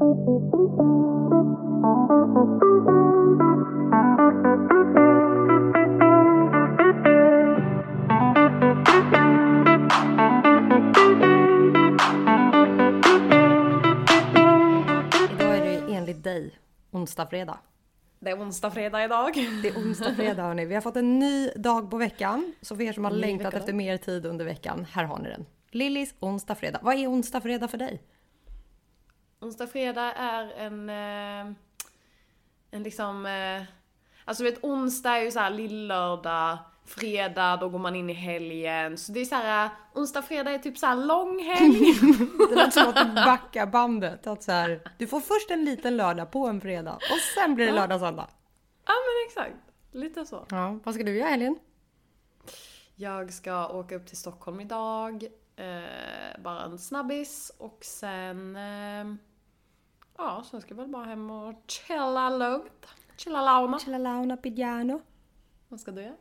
[0.00, 0.08] dig
[16.90, 17.58] onsdag, fredag.
[18.18, 19.34] Det är onsdag, fredag idag.
[19.62, 20.64] Det är onsdag, fredag hörni.
[20.64, 22.52] Vi har fått en ny dag på veckan.
[22.62, 25.46] Så för er som har längtat efter mer tid under veckan, här har ni den.
[25.70, 26.78] Lillis onsdag, fredag.
[26.82, 28.02] Vad är onsdag, fredag för dig?
[29.40, 30.90] Onsdag, fredag är en...
[30.90, 31.54] Eh,
[32.70, 33.26] en liksom...
[33.26, 33.62] Eh,
[34.24, 36.58] alltså du vet, onsdag är ju såhär lillördag.
[36.84, 38.98] Fredag, då går man in i helgen.
[38.98, 41.94] Så det är såhär, eh, onsdag, fredag är typ såhär långhelg.
[42.50, 44.26] Det låter som att du backar bandet.
[44.26, 47.66] Att så här, du får först en liten lördag på en fredag och sen blir
[47.66, 48.28] det lördag, söndag.
[48.86, 49.72] ja men exakt.
[49.92, 50.46] Lite så.
[50.50, 51.58] Ja, vad ska du göra i helgen?
[52.96, 55.24] Jag ska åka upp till Stockholm idag.
[55.56, 57.52] Eh, bara en snabbis.
[57.58, 58.56] Och sen...
[58.56, 59.29] Eh,
[60.20, 62.86] ja, sen ska jag väl bara hem och chilla lugnt.
[63.16, 63.78] Chilla launa.
[63.78, 65.00] Chilla launa piano.
[65.68, 66.16] Vad ska du göra?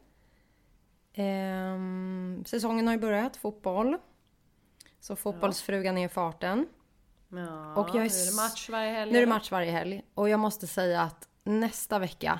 [1.14, 3.98] Ehm, säsongen har ju börjat, fotboll.
[5.00, 6.68] Så fotbollsfrugan är i farten.
[7.30, 9.12] Ja, Och jag är nu är det match varje helg.
[9.12, 10.02] Nu är det match varje helg.
[10.14, 12.40] Och jag måste säga att nästa vecka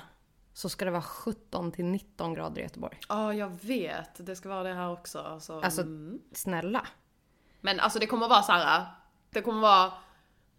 [0.52, 2.98] så ska det vara 17 till 19 grader i Göteborg.
[3.08, 4.26] Ja, jag vet.
[4.26, 5.18] Det ska vara det här också.
[5.18, 6.20] Alltså, Alltså, mm.
[6.32, 6.86] snälla.
[7.60, 8.86] Men alltså det kommer vara så här.
[9.30, 9.92] Det kommer vara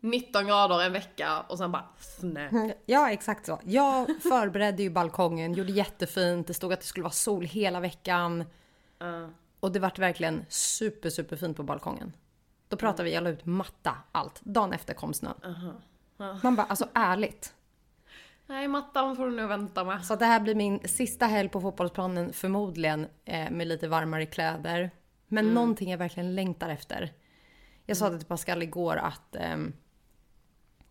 [0.04, 2.74] 19 grader en vecka och sen bara snö.
[2.86, 3.60] Ja, exakt så.
[3.64, 6.48] Jag förberedde ju balkongen, gjorde jättefint.
[6.48, 8.44] Det stod att det skulle vara sol hela veckan.
[9.00, 9.30] Ja.
[9.60, 12.14] Och det vart verkligen super, super fint på balkongen.
[12.68, 14.42] Då pratade vi, jag la ut matta, allt.
[14.42, 15.74] Dagen efter kom snön.
[16.44, 17.54] Man bara, alltså ärligt.
[18.46, 20.06] Nej, mattan får du nog vänta med.
[20.06, 24.92] Så det här blir min sista helg på fotbollsplanen förmodligen eh, med lite varmare kläder.
[25.28, 27.14] Men någonting jag verkligen längtar efter.
[27.86, 29.74] Jag sa det till Pascal igår att ehm,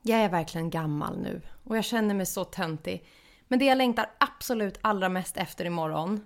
[0.03, 3.06] jag är verkligen gammal nu och jag känner mig så töntig.
[3.48, 6.25] Men det jag längtar absolut allra mest efter imorgon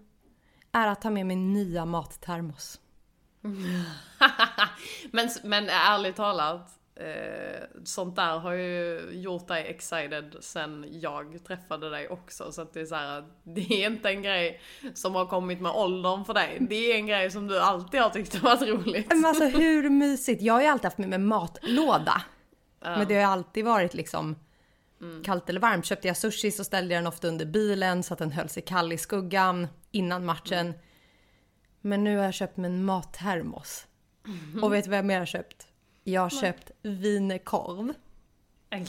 [0.73, 2.81] är att ta med min nya mattermos.
[5.11, 11.91] men, men ärligt talat, eh, sånt där har ju gjort dig excited sen jag träffade
[11.91, 12.53] dig också.
[12.53, 14.61] Så att det är så här, det är inte en grej
[14.95, 16.59] som har kommit med åldern för dig.
[16.61, 19.09] Det är en grej som du alltid har tyckt har varit roligt.
[19.09, 20.43] Men alltså hur mysigt?
[20.43, 22.23] Jag har ju alltid haft med mig matlåda.
[22.85, 24.37] Men det har alltid varit liksom
[25.25, 25.87] kallt eller varmt.
[25.87, 28.63] Köpte jag sushi så ställde jag den ofta under bilen så att den höll sig
[28.63, 30.75] kall i skuggan innan matchen.
[31.81, 33.87] Men nu har jag köpt mig en mattermos.
[34.63, 35.67] Och vet du vad jag mer har köpt?
[36.05, 37.93] Jag har köpt wienerkorv.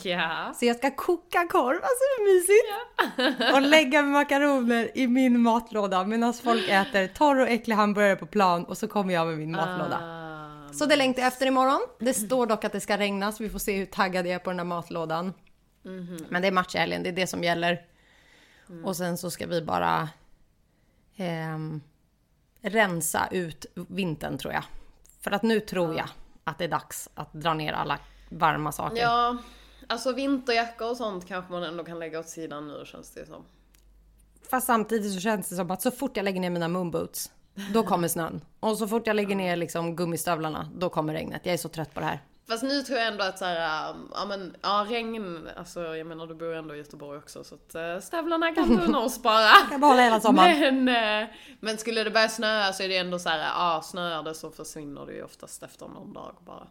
[0.04, 0.54] Ja.
[0.56, 3.54] Så jag ska koka korv, alltså hur mysigt!
[3.54, 8.66] Och lägga makaroner i min matlåda medan folk äter torr och äcklig hamburgare på plan
[8.66, 10.00] och så kommer jag med min matlåda.
[10.02, 10.25] Ah,
[10.74, 11.82] Så det längtar jag efter imorgon.
[12.00, 14.40] Det står dock att det ska regna så vi får se hur taggad jag är
[14.40, 15.34] på den där matlådan.
[16.30, 17.86] Men det är match i helgen, det är det som gäller.
[18.84, 20.10] Och sen så ska vi bara
[21.16, 21.82] ehm,
[22.62, 24.64] rensa ut vintern tror jag.
[25.22, 26.08] För att nu tror jag
[26.44, 28.00] att det är dags att dra ner alla
[28.30, 29.02] varma saker.
[29.02, 29.38] Ja,
[29.88, 33.44] alltså vinterjackor och sånt kanske man ändå kan lägga åt sidan nu känns det som.
[34.50, 37.32] Fast samtidigt så känns det som att så fort jag lägger ner mina moonboots,
[37.74, 38.42] då kommer snön.
[38.60, 41.42] Och så fort jag lägger ner liksom gummistövlarna, då kommer regnet.
[41.46, 42.20] Jag är så trött på det här.
[42.48, 46.08] Fast nu tror jag ändå att så här, ähm, ja men, ja regn, alltså jag
[46.08, 49.50] menar du bor ändå i Göteborg också så att äh, stövlarna kan du nog spara.
[49.72, 50.84] Jag behåller hela sommaren.
[50.84, 51.30] Men, äh,
[51.60, 54.52] men skulle det börja snöa så är det ändå så här, ja snöar det så
[54.52, 56.68] försvinner det ju oftast efter någon dag bara.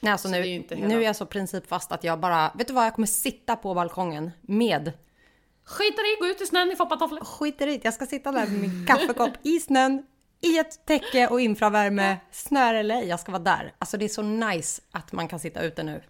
[0.00, 0.42] Nej, alltså Så nu, är
[0.76, 3.56] hela- nu är jag så principfast att jag bara, vet du vad, jag kommer sitta
[3.56, 4.92] på balkongen med,
[5.64, 7.20] Skit i gå ut i snön i foppatofflor.
[7.24, 10.02] skiter i jag ska sitta där med min kaffekopp i snön,
[10.40, 13.72] i ett täcke och infravärme, snör eller ej, jag ska vara där.
[13.78, 16.02] Alltså det är så nice att man kan sitta ute nu.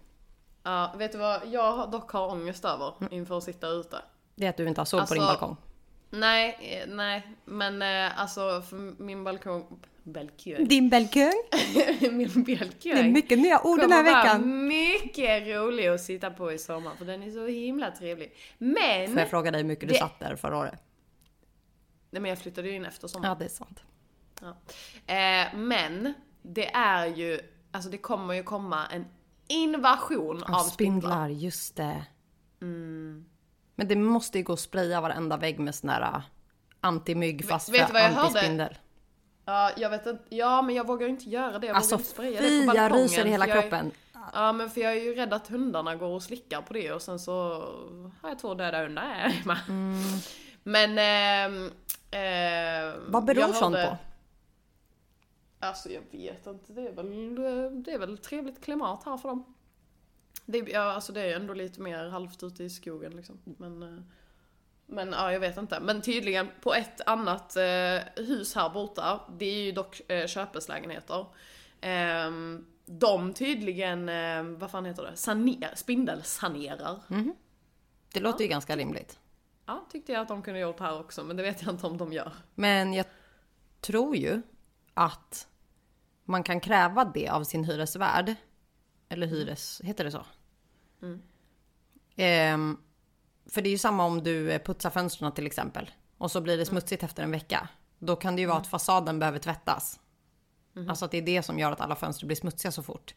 [0.63, 3.97] Ja, vet du vad jag dock har ångest över inför att sitta ute?
[4.35, 5.57] Det är att du inte har sol på din Alltså, balkong.
[6.11, 8.63] Nej, eh, nej, men eh, alltså
[8.99, 11.33] min balkong, balkong, Din balkong?
[12.13, 12.71] min balkong.
[12.83, 14.67] Det är mycket nya ord den här veckan.
[14.67, 18.33] mycket rolig att sitta på i sommar för den är så himla trevlig.
[18.59, 20.83] Men, Får jag fråga dig hur mycket du Det- satt där förra året?
[22.11, 23.31] nej men jag flyttade ju in efter sommaren.
[23.33, 23.83] Ja, det är sant.
[24.41, 24.57] Ja.
[25.15, 27.41] Eh, men, det är ju,
[27.73, 29.05] alltså det kommer ju komma en
[29.49, 31.11] invasion av Av spindlar.
[31.11, 32.05] spindlar, just det.
[33.75, 36.21] Men det måste ju gå att spraya varenda vägg med sån här äh,
[36.81, 38.79] antimygg fast vet du för antispindel.
[39.45, 41.67] Ja, jag vet inte, ja men jag vågar ju inte göra det.
[41.67, 43.91] Jag Alltså fy, på jag ryser i hela är- kroppen.
[44.35, 47.03] Ja men för jag är ju rädd att hundarna går och slickar på det och
[47.03, 47.35] sen så
[48.23, 49.59] har jag två döda hundar hemma.
[50.63, 50.99] Men...
[50.99, 51.71] ehm,
[52.11, 53.97] ehm, Vad beror sånt hörde- på?
[55.61, 59.55] Alltså jag vet inte, det är väl, det är väl trevligt klimat här för dem.
[60.47, 63.39] Det, ja, alltså det är ändå lite mer halvt ute i skogen liksom.
[63.45, 64.03] Men, eh,
[64.87, 65.81] men ja, jag vet inte.
[65.81, 71.27] Men tydligen på ett annat eh, hus här borta, det är ju dock eh, köpeslägenheter.
[71.81, 72.31] Eh,
[72.87, 77.01] de tydligen, eh, vad fan heter det, Saner, spindelsanerar.
[78.13, 79.19] Det låter ju ganska rimligt.
[79.67, 81.97] Ja, tyckte jag att de kunde gjort här också, men det vet jag inte om
[81.97, 82.33] de gör.
[82.55, 83.07] Men jag
[83.81, 84.43] tror ju
[84.99, 85.49] att
[86.25, 88.35] man kan kräva det av sin hyresvärd.
[89.09, 89.81] Eller hyres...
[89.85, 90.25] Heter det så?
[92.17, 92.79] Ehm,
[93.51, 95.91] för det är ju samma om du eh, putsar fönstren till exempel.
[96.19, 97.69] Och så blir det smutsigt efter en vecka.
[97.99, 100.01] Då kan det ju vara att fasaden behöver tvättas.
[100.89, 103.15] Alltså att det är det som gör att alla fönster blir smutsiga så fort.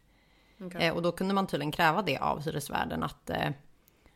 [0.62, 0.88] Okej.
[0.88, 3.50] Eh, och då kunde man tydligen kräva det av hyresvärden att eh,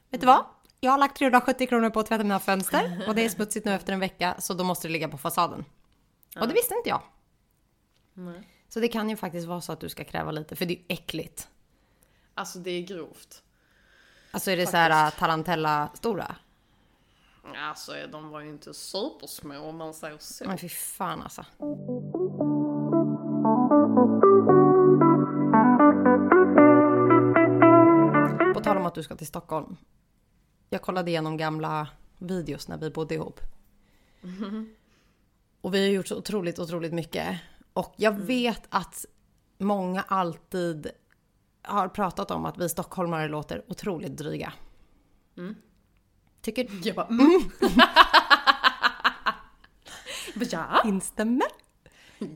[0.10, 0.46] Vet du vad?
[0.80, 3.74] Jag har lagt 370 kronor på att tvätta mina fönster och det är smutsigt nu
[3.74, 5.66] efter en vecka så då måste det ligga på fasaden.
[6.40, 7.02] Och det visste inte jag.
[8.18, 8.50] Nej.
[8.70, 10.84] Så det kan ju faktiskt vara så att du ska kräva lite för det är
[10.88, 11.48] äckligt.
[12.34, 13.44] Alltså det är grovt.
[14.32, 16.36] Alltså är det så här tarantella stora?
[17.56, 20.48] Alltså de var ju inte supersmå om man säger så.
[20.48, 21.46] Men fy fan alltså.
[28.54, 29.78] På tal om att du ska till Stockholm.
[30.70, 33.40] Jag kollade igenom gamla videos när vi bodde ihop.
[35.62, 37.40] Och vi har gjort så otroligt, otroligt mycket.
[37.76, 39.06] Och jag vet att
[39.58, 40.92] många alltid
[41.62, 44.54] har pratat om att vi stockholmare låter otroligt dryga.
[46.42, 47.42] Tycker Jag bara mm.
[50.52, 50.82] ja.
[50.86, 51.48] Instämmer.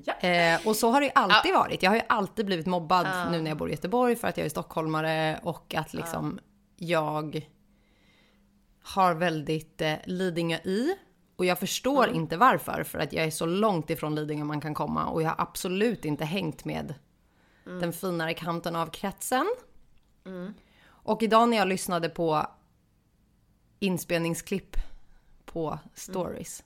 [0.06, 0.14] ja.
[0.14, 1.84] Eh, och så har det ju alltid varit.
[1.84, 4.46] Jag har ju alltid blivit mobbad nu när jag bor i Göteborg för att jag
[4.46, 6.40] är stockholmare och att liksom
[6.76, 7.48] jag
[8.84, 10.96] har väldigt eh, Lidingö i.
[11.40, 14.74] Och jag förstår inte varför, för att jag är så långt ifrån Lidingö man kan
[14.74, 16.94] komma och jag har absolut inte hängt med
[17.64, 19.56] den finare kanten av kretsen.
[20.86, 22.48] Och idag när jag lyssnade på
[23.80, 24.76] inspelningsklipp
[25.46, 26.64] på stories.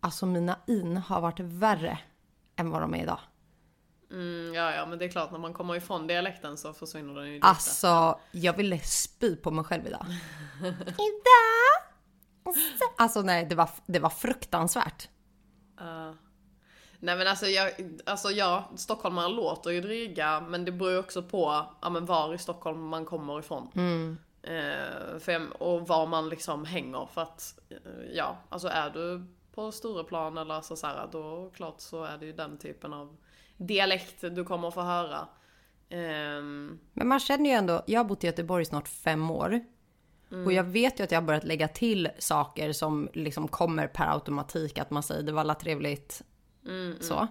[0.00, 1.98] Alltså mina in har varit värre
[2.56, 3.20] än vad de är idag.
[4.10, 7.26] Mm, ja, ja, men det är klart när man kommer ifrån dialekten så försvinner den
[7.26, 7.46] ju lite.
[7.46, 10.06] Alltså, jag ville spy på mig själv idag.
[10.88, 11.89] idag!
[12.96, 15.08] Alltså nej, det var, det var fruktansvärt.
[15.78, 16.14] Ja.
[17.02, 17.72] Nej men alltså, jag,
[18.06, 22.34] alltså ja, stockholmare låter ju dryga men det beror ju också på ja, men var
[22.34, 23.68] i Stockholm man kommer ifrån.
[24.42, 27.76] Eh, för, och var man liksom hänger för att eh,
[28.14, 32.26] ja, alltså är du på Stureplan eller alltså så här, då klart så är det
[32.26, 33.16] ju den typen av
[33.56, 35.28] dialekt du kommer få höra.
[35.88, 39.60] Ehm, Men man känner ju ändå, jag har bott i Göteborg i snart fem år.
[40.44, 44.12] Och jag vet ju att jag har börjat lägga till saker som liksom kommer per
[44.12, 44.78] automatik.
[44.78, 46.22] Att man säger det var alla trevligt.
[47.00, 47.28] så.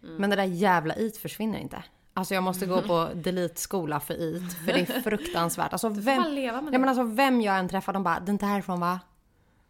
[0.00, 1.84] Men det där jävla it försvinner inte.
[2.14, 4.52] Alltså jag måste gå på delete-skola för it.
[4.52, 5.72] För det är fruktansvärt.
[5.72, 8.80] Alltså vem, ja, men alltså vem jag än träffar, de bara “det är inte härifrån
[8.80, 9.00] va?”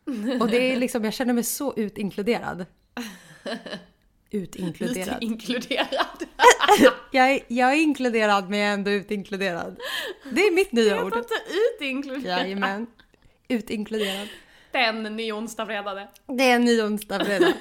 [0.40, 2.66] Och det är liksom, jag känner mig så utinkluderad.
[4.32, 5.18] Utinkluderad.
[5.22, 6.24] inkluderad.
[7.10, 9.76] Jag är, jag är inkluderad men jag är ändå utinkluderad.
[10.30, 11.16] Det är mitt nya ord.
[11.16, 11.34] Inte
[11.74, 12.40] utinkluderad.
[12.40, 12.86] Jajamän.
[13.48, 14.28] Utinkluderad.
[14.72, 16.08] Det är en ny onsdag fredag.
[16.26, 17.52] Det är en ny onsdag fredag.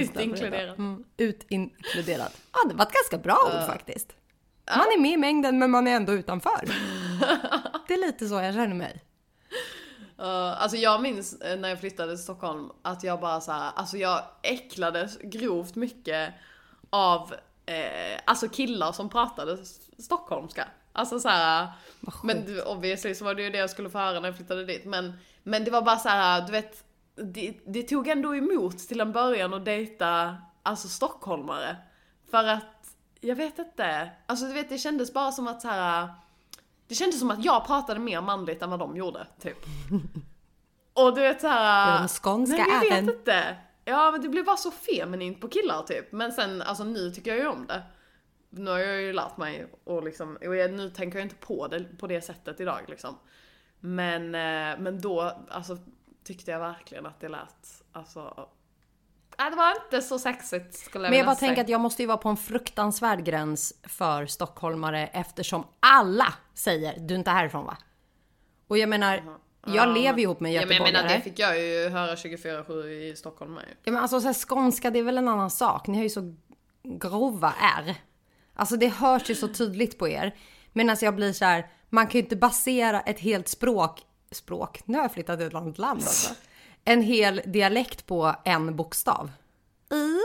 [0.00, 0.78] Utinkluderad.
[0.78, 1.04] Mm.
[1.16, 2.32] Utinkluderad.
[2.52, 4.12] Ja, det var ett ganska bra ord faktiskt.
[4.76, 6.68] Man är med i mängden men man är ändå utanför.
[7.88, 9.02] Det är lite så jag känner mig.
[10.20, 13.72] Uh, alltså jag minns eh, när jag flyttade till Stockholm att jag bara så här,
[13.74, 16.34] alltså jag äcklades grovt mycket
[16.90, 17.34] av
[17.66, 19.58] eh, alltså killar som pratade
[19.98, 20.68] stockholmska.
[20.92, 21.68] Alltså så här,
[22.22, 24.84] men obviously så var det ju det jag skulle få höra när jag flyttade dit.
[24.84, 26.84] Men, men det var bara så här, du vet,
[27.14, 31.76] det, det tog ändå emot till en början att dejta alltså stockholmare.
[32.30, 36.08] För att, jag vet inte, alltså du vet det kändes bara som att så här.
[36.88, 39.58] Det kändes som att jag pratade mer manligt än vad de gjorde, typ.
[40.92, 41.98] Och du vet såhär...
[41.98, 43.06] De skånska Nej, jag även.
[43.06, 43.56] vet inte.
[43.84, 46.12] Ja men det blev bara så feminint på killar typ.
[46.12, 47.82] Men sen, alltså nu tycker jag ju om det.
[48.50, 51.68] Nu har jag ju lärt mig och liksom, och jag, nu tänker jag inte på
[51.68, 53.18] det på det sättet idag liksom.
[53.80, 55.78] Men, eh, men då, alltså
[56.24, 58.48] tyckte jag verkligen att det lät, alltså...
[59.38, 62.02] Nej det var inte så sexigt skulle jag Men jag bara tänker att jag måste
[62.02, 67.64] ju vara på en fruktansvärd gräns för stockholmare eftersom alla säger du är inte härifrån
[67.66, 67.76] va?
[68.68, 69.22] Och jag menar,
[69.66, 71.02] jag lever ju ihop med Ja men jag göteborgare.
[71.02, 73.64] menar det fick jag ju höra 24-7 i Stockholm med.
[73.84, 75.86] Ja men alltså så här, skånska det är väl en annan sak.
[75.86, 76.34] Ni har ju så
[76.82, 77.94] grova R.
[78.54, 80.36] Alltså det hörs ju så tydligt på er.
[80.72, 84.96] Medan jag blir så här, man kan ju inte basera ett helt språk, språk, nu
[84.98, 86.34] har jag flyttat till ett annat land alltså.
[86.88, 89.30] En hel dialekt på en bokstav.
[89.90, 90.18] I.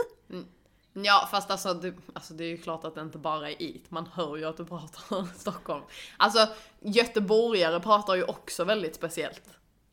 [0.92, 3.90] Ja fast alltså det, alltså det är ju klart att det inte bara är it.
[3.90, 5.82] Man hör ju att du pratar Stockholm.
[6.16, 6.48] Alltså
[6.80, 9.42] göteborgare pratar ju också väldigt speciellt.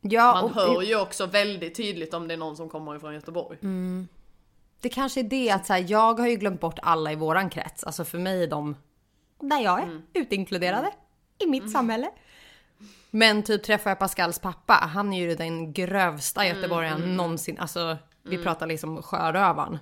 [0.01, 3.13] Ja, Man och hör ju också väldigt tydligt om det är någon som kommer ifrån
[3.13, 3.57] Göteborg.
[4.81, 7.49] det kanske är det att så här, jag har ju glömt bort alla i våran
[7.49, 7.83] krets.
[7.83, 8.75] Alltså för mig är de
[9.39, 10.91] där jag är, utinkluderade
[11.37, 12.11] i mitt samhälle.
[13.11, 17.57] Men typ träffar jag Pascals pappa, han är ju den grövsta göteborgaren någonsin.
[17.59, 19.77] Alltså vi pratar liksom sjörövaren.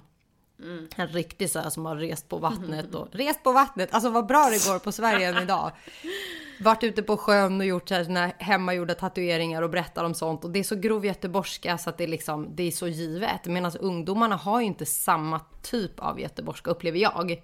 [0.95, 3.93] En riktig så här som har rest på vattnet och rest på vattnet.
[3.93, 5.71] Alltså vad bra det går på Sverige än idag.
[6.61, 10.43] Varit ute på sjön och gjort sina hemmagjorda tatueringar och berättar om sånt.
[10.43, 13.45] Och det är så grov göteborgska så att det är liksom, det är så givet.
[13.45, 17.41] Medan ungdomarna har ju inte samma typ av göteborgska upplever jag.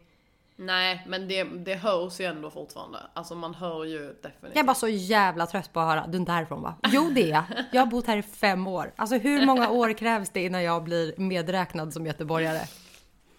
[0.56, 3.00] Nej men det, det hörs ju ändå fortfarande.
[3.14, 4.56] Alltså man hör ju definitivt.
[4.56, 6.76] Jag är bara så jävla trött på att höra, du är inte härifrån va?
[6.88, 7.44] Jo det är jag.
[7.72, 8.94] Jag har bott här i fem år.
[8.96, 12.62] Alltså hur många år krävs det innan jag blir medräknad som göteborgare?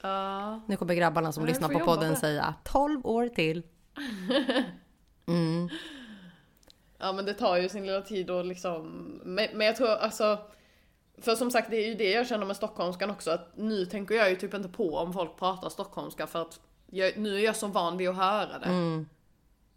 [0.00, 0.60] Ja.
[0.66, 2.16] Nu kommer grabbarna som lyssnar på podden det.
[2.16, 3.62] säga 12 år till.
[6.98, 8.82] Ja men det tar ju sin lilla tid och liksom,
[9.24, 10.38] men, men jag tror alltså,
[11.18, 14.14] för som sagt det är ju det jag känner med stockholmskan också, att nu tänker
[14.14, 17.56] jag ju typ inte på om folk pratar stockholmska för att jag, nu är jag
[17.56, 19.04] så van vid att höra det.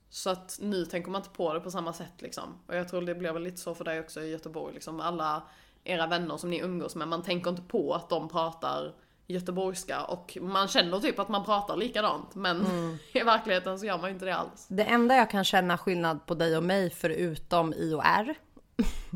[0.10, 2.44] Så att nu tänker man inte på det på samma sätt liksom.
[2.68, 5.44] Och jag tror det blir väl lite så för dig också i Göteborg liksom, alla
[5.84, 8.94] era vänner som ni umgås med, man tänker inte på att de pratar
[9.28, 12.66] göteborgska och man känner typ att man pratar likadant men
[13.13, 14.68] i verkligheten så gör man ju inte det alls.
[14.70, 18.36] Det enda jag kan känna skillnad på dig och mig förutom i och R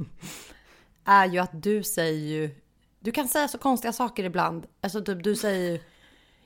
[1.06, 2.62] är ju att du säger ju,
[3.00, 4.68] du kan säga så konstiga saker ibland.
[4.82, 5.80] Alltså typ du säger ju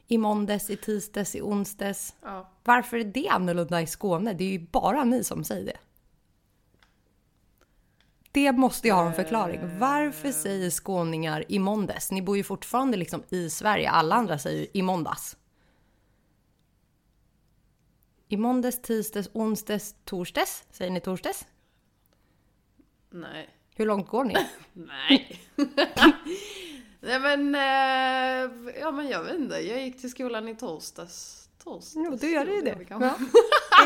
[0.07, 2.15] i måndags, i tisdags, i onsdags.
[2.21, 2.49] Ja.
[2.63, 4.33] Varför är det annorlunda i Skåne?
[4.33, 5.77] Det är ju bara ni som säger det.
[8.31, 9.79] Det måste jag ha en förklaring.
[9.79, 12.11] Varför säger skåningar i måndags?
[12.11, 13.89] Ni bor ju fortfarande liksom i Sverige.
[13.89, 15.37] Alla andra säger i måndags.
[18.27, 20.63] I måndags, tisdags, onsdags, torsdags.
[20.71, 21.47] Säger ni torsdags?
[23.09, 23.49] Nej.
[23.75, 24.35] Hur långt går ni?
[24.73, 25.41] Nej.
[26.99, 29.55] Nej men, eh, ja men jag vet inte.
[29.55, 31.49] Jag gick till skolan i torsdags.
[31.63, 31.93] Torsdags.
[31.95, 32.85] Jo, du gör ju det.
[32.89, 33.17] Ja,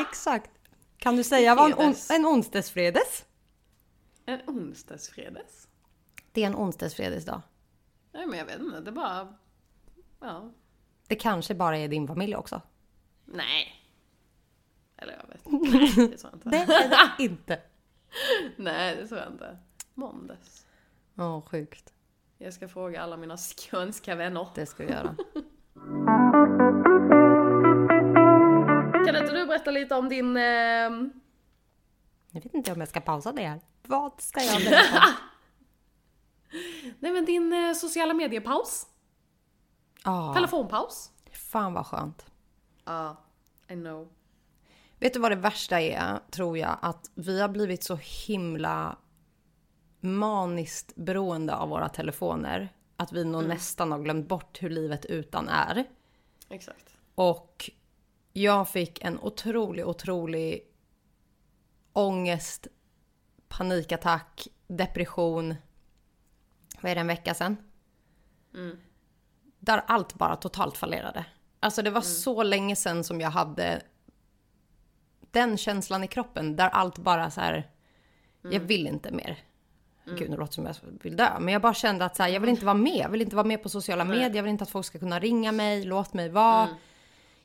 [0.09, 0.51] exakt.
[0.97, 3.25] Kan du säga vad en, on- en onsdagsfredags?
[4.25, 5.67] En onsdagsfredags?
[6.31, 7.41] Det är en onsdagsfredagsdag.
[8.11, 9.33] Nej men jag vet inte, det bara...
[10.19, 10.51] Ja.
[11.07, 12.61] Det kanske bara är din familj också.
[13.25, 13.75] Nej.
[14.97, 15.69] Eller jag vet inte.
[15.77, 16.49] Nej, det tror jag inte.
[16.49, 17.59] Det är det inte.
[18.55, 19.57] Nej, det tror jag inte.
[19.93, 20.65] Måndags.
[21.17, 21.93] Åh, sjukt.
[22.43, 24.47] Jag ska fråga alla mina skånska vänner.
[24.55, 25.15] Det ska vi göra.
[29.05, 30.37] Kan inte du berätta lite om din...
[30.37, 31.11] ehm,
[32.31, 33.59] Jag vet inte om jag ska pausa det här.
[33.87, 35.03] Vad ska jag berätta?
[36.99, 38.87] nej men din eh, sociala mediepaus?
[40.03, 41.11] Ja, Telefonpaus?
[41.31, 42.25] fan vad skönt.
[42.85, 43.17] Ja,
[43.67, 44.09] I know.
[44.99, 46.77] Vet du vad det värsta är, tror jag?
[46.81, 48.97] Att vi har blivit så himla
[50.01, 52.69] maniskt beroende av våra telefoner.
[52.97, 55.85] Att vi nog nästan har glömt bort hur livet utan är.
[56.49, 56.95] Exakt.
[57.15, 57.71] Och
[58.33, 60.67] jag fick en otrolig, otrolig
[61.93, 62.67] ångest,
[63.47, 65.55] panikattack, depression.
[66.81, 67.57] Vad är det, en vecka sedan?
[69.59, 71.25] Där allt bara totalt fallerade.
[71.59, 73.81] Alltså det var så länge sedan som jag hade
[75.31, 77.71] den känslan i kroppen där allt bara så här.
[78.41, 79.37] Jag vill inte mer.
[80.17, 81.39] Gud, nu låter som jag vill dö.
[81.39, 82.97] Men jag bara kände att så här, jag vill inte vara med.
[82.97, 84.35] Jag vill inte vara med på sociala medier.
[84.35, 85.83] Jag vill inte att folk ska kunna ringa mig.
[85.83, 86.69] Låt mig vara.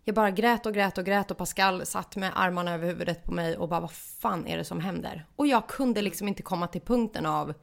[0.05, 3.33] Jag bara grät och grät och grät och Pascal satt med armarna över huvudet på
[3.33, 5.27] mig och bara vad fan är det som händer?
[5.37, 7.55] Och jag kunde liksom inte komma till punkten av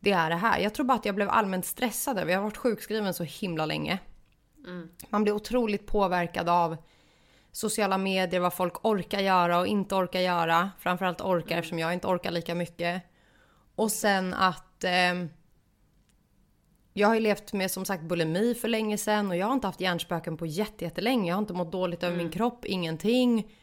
[0.00, 0.58] det är det här.
[0.58, 2.32] Jag tror bara att jag blev allmänt stressad över.
[2.32, 3.98] Jag har varit sjukskriven så himla länge.
[5.10, 6.76] Man blir otroligt påverkad av
[7.52, 10.70] sociala medier, vad folk orkar göra och inte orkar göra.
[10.78, 13.02] Framförallt orkar eftersom jag inte orkar lika mycket.
[13.76, 15.28] Och sen att ehm,
[16.92, 19.66] jag har ju levt med som sagt bulimi för länge sedan och jag har inte
[19.66, 21.28] haft hjärnspöken på jätte- jättelänge.
[21.28, 23.54] Jag har inte mått dåligt över min kropp, ingenting.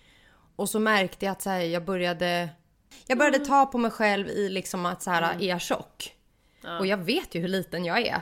[0.55, 2.49] Och så märkte jag att så här, jag började
[3.07, 6.15] jag började ta på mig själv i liksom att så här, är jag tjock?
[6.79, 8.21] Och jag vet ju hur liten jag är.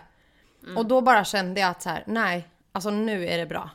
[0.77, 3.69] Och då bara kände jag att så här, nej, alltså nu är det bra.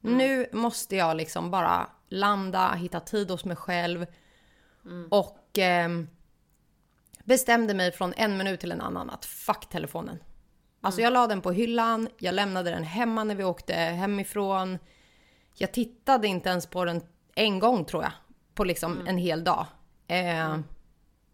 [0.00, 4.06] Nu måste jag liksom bara landa, hitta tid hos mig själv.
[5.10, 6.08] Och ehm,
[7.24, 10.18] bestämde mig från en minut till en annan att fuck telefonen.
[10.80, 14.78] Alltså jag la den på hyllan, jag lämnade den hemma när vi åkte hemifrån.
[15.54, 17.02] Jag tittade inte ens på den
[17.34, 18.12] en gång tror jag.
[18.54, 19.66] På liksom en hel dag.
[20.06, 20.58] Eh,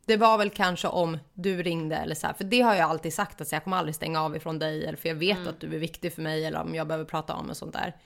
[0.06, 3.14] Det var väl kanske om du ringde eller så här, för det har jag alltid
[3.14, 5.74] sagt att jag kommer aldrig stänga av ifrån dig eller för jag vet att du
[5.74, 7.96] är viktig för mig eller om jag behöver prata om och sånt där.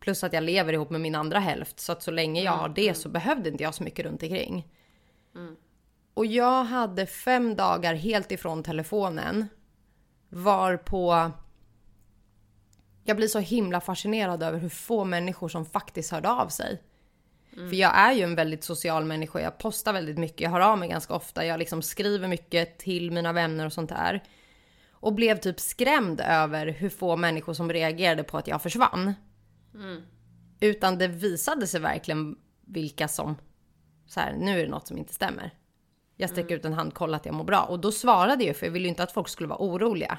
[0.00, 2.68] Plus att jag lever ihop med min andra hälft så att så länge jag har
[2.68, 4.68] det så behövde inte jag så mycket runt omkring.
[6.14, 9.48] Och jag hade fem dagar helt ifrån telefonen.
[10.28, 11.30] Var på
[13.04, 16.82] jag blir så himla fascinerad över hur få människor som faktiskt hörde av sig.
[17.54, 20.78] För jag är ju en väldigt social människa, jag postar väldigt mycket, jag hör av
[20.78, 24.22] mig ganska ofta, jag liksom skriver mycket till mina vänner och sånt där.
[24.90, 29.14] Och blev typ skrämd över hur få människor som reagerade på att jag försvann.
[30.60, 33.36] Utan det visade sig verkligen vilka som,
[34.06, 35.54] så här, nu är det något som inte stämmer.
[36.22, 37.62] Jag sträcker ut en hand, kolla att jag mår bra.
[37.62, 40.18] Och då svarade jag för jag ville ju inte att folk skulle vara oroliga.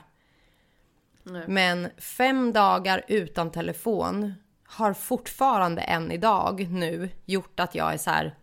[1.24, 1.44] Nej.
[1.48, 4.34] Men fem dagar utan telefon
[4.64, 8.36] har fortfarande än idag nu gjort att jag är så här.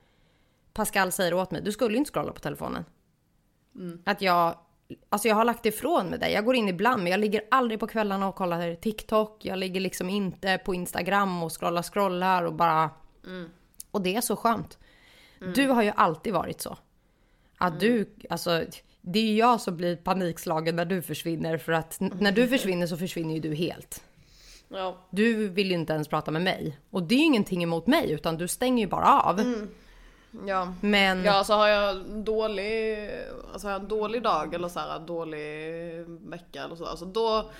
[0.73, 2.85] Pascal säger åt mig, du skulle inte scrolla på telefonen.
[4.05, 4.55] Att jag,
[5.09, 6.31] alltså jag har lagt ifrån mig det.
[6.31, 9.45] Jag går in ibland, men jag ligger aldrig på kvällarna och kollar TikTok.
[9.45, 12.91] Jag ligger liksom inte på Instagram och scrollar, scrollar och bara.
[13.91, 14.79] Och det är så skönt.
[15.55, 16.77] Du har ju alltid varit så.
[17.61, 18.65] Att du, alltså
[19.01, 22.87] det är ju jag som blir panikslagen när du försvinner för att när du försvinner
[22.87, 24.05] så försvinner ju du helt.
[24.69, 24.97] Ja.
[25.11, 26.79] Du vill ju inte ens prata med mig.
[26.91, 29.41] Och det är ju ingenting emot mig utan du stänger ju bara av.
[30.47, 30.75] Ja.
[30.81, 33.11] Men Ja, alltså har jag dålig,
[33.53, 35.41] alltså har jag en dålig dag eller så här dålig
[36.07, 37.51] vecka eller så, alltså då,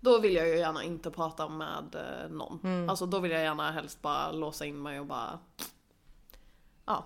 [0.00, 2.90] då vill jag ju gärna inte prata med eh, någon.
[2.90, 5.38] Alltså då vill jag gärna helst bara låsa in mig och bara,
[6.86, 7.04] ja,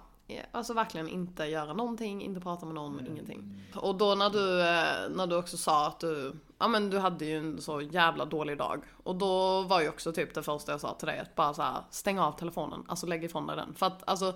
[0.52, 3.62] alltså verkligen inte göra någonting, inte prata med någon, ingenting.
[3.74, 7.24] Och då när du, eh, när du också sa att du, ja men du hade
[7.24, 8.84] ju en så jävla dålig dag.
[9.04, 11.62] Och då var ju också typ det första jag sa till dig, att bara så
[11.62, 13.74] här, stäng av telefonen, alltså lägg ifrån dig den.
[13.74, 14.34] För att alltså,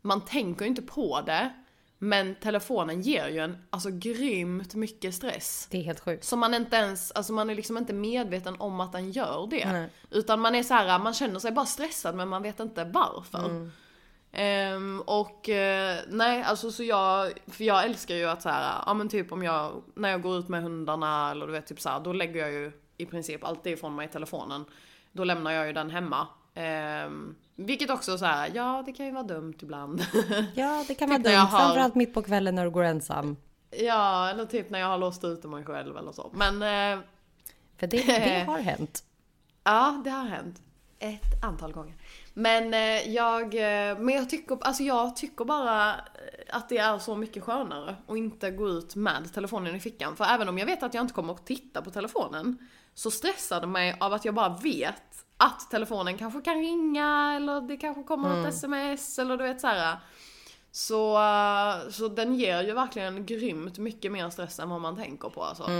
[0.00, 1.52] man tänker ju inte på det,
[1.98, 5.68] men telefonen ger ju en alltså grymt mycket stress.
[5.70, 6.24] det är helt sjukt.
[6.24, 9.72] Så man inte ens, alltså man är liksom inte medveten om att den gör det.
[9.72, 9.90] Nej.
[10.10, 13.70] Utan man är så här, man känner sig bara stressad men man vet inte varför.
[14.32, 18.94] Ehm, och eh, nej, alltså så jag, för jag älskar ju att så här, ja
[18.94, 21.88] men typ om jag, när jag går ut med hundarna eller du vet typ så
[21.88, 24.64] här, då lägger jag ju i princip alltid ifrån mig telefonen.
[25.12, 26.26] Då lämnar jag ju den hemma.
[26.54, 30.02] Ehm, vilket också så här, ja det kan ju vara dumt ibland.
[30.54, 31.46] Ja, det kan Typ vara dumt.
[31.50, 33.36] har- Framförallt mitt på kvällen när du går ensam.
[33.70, 36.30] ja, eller typ när jag har låst ute mig själv eller så.
[36.34, 37.04] Men eh,
[37.76, 39.04] För det, det har hänt.
[39.64, 40.62] Ja, det har hänt.
[40.98, 41.94] Ett antal gånger.
[42.34, 46.98] Men eh, jag, eh, men jag tycker, alltså jag tycker bara eh, att det är
[46.98, 50.16] så mycket skönare att inte gå ut med telefonen i fickan.
[50.16, 52.58] För även om jag vet att jag inte kommer att titta på telefonen
[52.94, 57.60] så stressar det mig av att jag bara vet att telefonen kanske kan ringa eller
[57.60, 59.96] det kanske kommer något sms eller du vet så här.
[60.70, 61.18] Så,
[61.90, 65.70] så den ger ju verkligen grymt mycket mer stress än vad man tänker på alltså.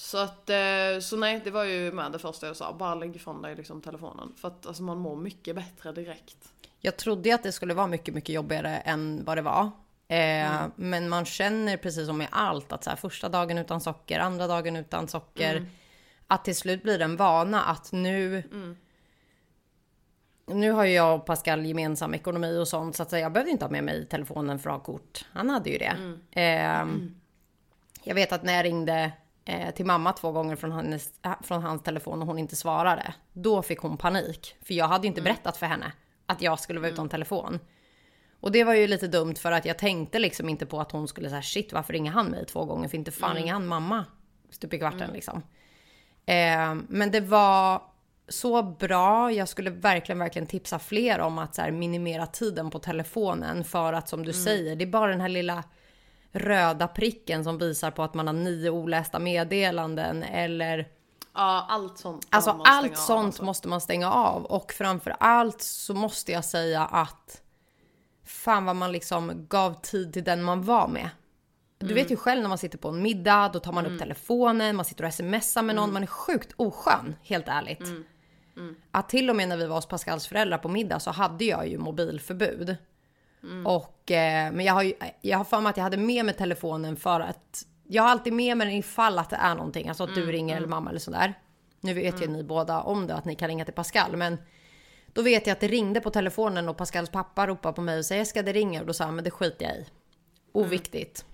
[0.00, 3.16] Så att, eh, så nej det var ju med det första jag sa, bara lägg
[3.16, 4.32] ifrån dig liksom telefonen.
[4.36, 6.52] För att alltså, man mår mycket bättre direkt.
[6.80, 9.70] Jag trodde att det skulle vara mycket, mycket jobbigare än vad det var.
[10.08, 14.20] Eh, Men man känner precis som med allt att så här, första dagen utan socker,
[14.20, 15.66] andra dagen utan socker.
[16.26, 18.42] Att till slut blir det en vana att nu...
[20.46, 23.64] Nu har ju jag och Pascal gemensam ekonomi och sånt så att jag behövde inte
[23.64, 25.26] ha med mig telefonen för att ha kort.
[25.32, 25.96] Han hade ju det.
[26.40, 26.86] Eh,
[28.04, 29.12] Jag vet att när jag ringde
[29.48, 33.14] eh, till mamma två gånger från, hennes, äh, från hans telefon och hon inte svarade.
[33.32, 34.56] Då fick hon panik.
[34.62, 35.92] För jag hade inte berättat för henne
[36.26, 37.58] att jag skulle vara utan telefon.
[38.40, 41.08] Och det var ju lite dumt för att jag tänkte liksom inte på att hon
[41.08, 42.88] skulle säga shit varför ringer han mig två gånger?
[42.88, 44.04] För inte fan ringer han mamma
[44.50, 45.42] stup i kvarten liksom.
[46.26, 47.82] Eh, men det var
[48.28, 49.32] så bra.
[49.32, 53.92] Jag skulle verkligen, verkligen tipsa fler om att så här, minimera tiden på telefonen för
[53.92, 55.64] att som du säger, det är bara den här lilla
[56.32, 60.88] röda pricken som visar på att man har nio olästa meddelanden eller
[61.34, 62.26] Ja, allt sånt.
[62.30, 63.44] Alltså allt av, sånt alltså.
[63.44, 67.42] måste man stänga av och framför allt så måste jag säga att
[68.24, 71.10] fan vad man liksom gav tid till den man var med.
[71.78, 74.76] Du vet ju själv när man sitter på en middag, då tar man upp telefonen,
[74.76, 77.82] man sitter och smsar med någon, man är sjukt oskön, helt ärligt.
[78.90, 81.68] Att till och med när vi var hos Pascals föräldrar på middag så hade jag
[81.68, 82.76] ju mobilförbud.
[83.66, 86.96] Och, eh, men jag har jag har för mig att jag hade med mig telefonen
[86.96, 90.14] för att jag har alltid med mig den ifall att det är någonting, alltså att
[90.14, 91.34] du ringer eller mamma eller sådär.
[91.80, 94.38] Nu vet ju ni båda om det, att ni kan ringa till Pascal, men
[95.12, 98.04] då vet jag att det ringde på telefonen och Pascals pappa ropade på mig och
[98.04, 98.80] sa ska det ringa?
[98.80, 99.86] Och då sa jag, men det skiter jag i.
[100.52, 101.24] Oviktigt.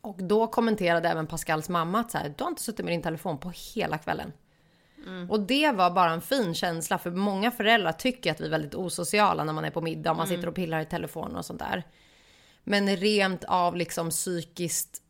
[0.00, 3.02] Och då kommenterade även Pascals mamma att så här, du har inte suttit med din
[3.02, 4.32] telefon på hela kvällen.
[5.28, 8.74] Och det var bara en fin känsla för många föräldrar tycker att vi är väldigt
[8.74, 11.58] osociala när man är på middag och man sitter och pillar i telefonen och sånt
[11.58, 11.84] där.
[12.64, 15.02] Men rent av liksom psykiskt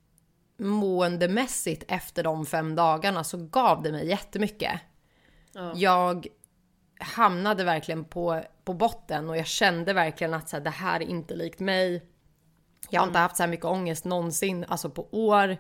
[0.59, 4.81] måendemässigt efter de fem dagarna så gav det mig jättemycket.
[5.53, 5.72] Ja.
[5.77, 6.27] Jag
[7.01, 11.07] hamnade verkligen på, på botten och jag kände verkligen att så här, det här är
[11.07, 12.03] inte likt mig.
[12.90, 15.57] Jag har inte haft så här mycket ångest någonsin, alltså på år.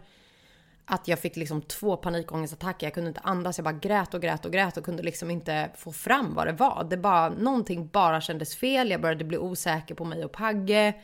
[0.88, 4.44] Att jag fick liksom två panikångestattacker, jag kunde inte andas, jag bara grät och grät
[4.44, 6.86] och grät och kunde liksom inte få fram vad det var.
[6.90, 10.94] Det bara, någonting bara kändes fel, jag började bli osäker på mig och Pagge.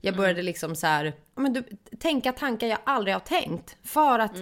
[0.00, 1.62] Jag började liksom så här, men du,
[2.00, 3.76] tänka tankar jag aldrig har tänkt.
[3.82, 4.36] För att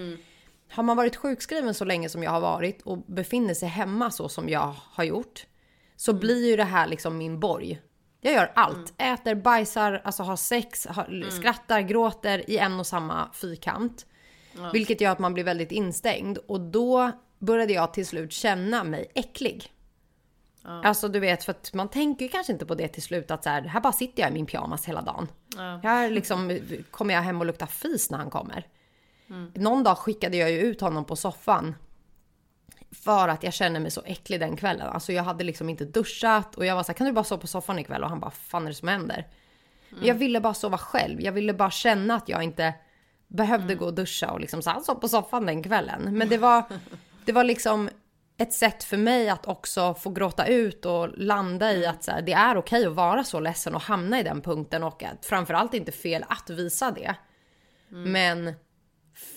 [0.70, 4.29] har man varit sjukskriven så länge som jag har varit och befinner sig hemma så
[4.29, 5.46] som jag har gjort.
[5.96, 7.81] Så blir ju det här liksom min borg.
[8.20, 8.94] Jag gör allt.
[8.98, 14.07] Äter, bajsar, alltså har sex, har, skrattar, gråter i en och samma fyrkant.
[14.73, 16.38] Vilket gör att man blir väldigt instängd.
[16.38, 19.73] Och då började jag till slut känna mig äcklig.
[20.62, 23.44] Alltså du vet, för att man tänker ju kanske inte på det till slut att
[23.44, 25.29] så här, här bara sitter jag i min pyjamas hela dagen.
[25.57, 25.81] Ja.
[25.83, 26.59] Här liksom
[26.90, 28.66] kommer jag hem och luktar fis när han kommer.
[29.55, 31.75] Någon dag skickade jag ju ut honom på soffan.
[32.90, 34.87] För att jag känner mig så äcklig den kvällen.
[34.87, 37.40] Alltså jag hade liksom inte duschat och jag var så här, kan du bara sova
[37.40, 38.03] på soffan ikväll?
[38.03, 39.27] Och han bara, fan är det som händer?
[39.90, 41.21] Men jag ville bara sova själv.
[41.21, 42.75] Jag ville bara känna att jag inte
[43.29, 46.19] behövde gå och duscha och liksom så han sov på soffan den kvällen.
[46.19, 46.62] Men det var,
[47.25, 47.91] det var liksom
[48.37, 52.23] ett sätt för mig att också få gråta ut och landa i att så här,
[52.23, 55.75] det är okej att vara så ledsen och hamna i den punkten och att framförallt
[55.75, 57.14] inte fel att visa det.
[57.88, 58.55] Men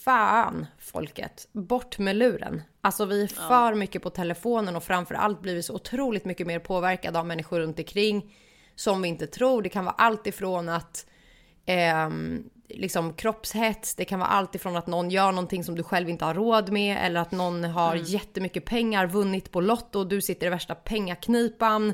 [0.04, 2.62] fan folket, bort med luren.
[2.82, 6.60] Alltså vi är för mycket på telefonen och framförallt blir vi så otroligt mycket mer
[6.60, 8.36] påverkade av människor runt omkring
[8.76, 9.62] som vi inte tror.
[9.62, 11.06] Det kan vara allt ifrån att
[11.66, 16.10] ehm, liksom kroppshets, det kan vara allt ifrån att någon gör någonting som du själv
[16.10, 20.22] inte har råd med eller att någon har jättemycket pengar, vunnit på Lotto och du
[20.22, 21.94] sitter i värsta pengaknipan.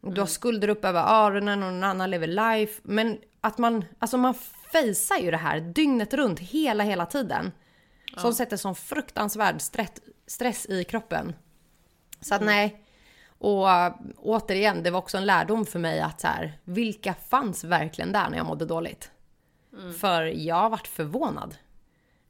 [0.00, 2.80] Du har skulder upp över öronen och någon annan lever life.
[2.84, 4.34] Men att man, alltså man
[4.72, 7.52] fejsar ju det här dygnet runt hela, hela tiden.
[8.16, 9.90] Som sätter sån fruktansvärd stress,
[10.26, 11.34] stress i kroppen.
[12.20, 12.84] Så att nej.
[13.40, 17.64] Och äh, återigen, det var också en lärdom för mig att så här, vilka fanns
[17.64, 19.10] verkligen där när jag mådde dåligt?
[20.00, 21.54] För jag har varit förvånad.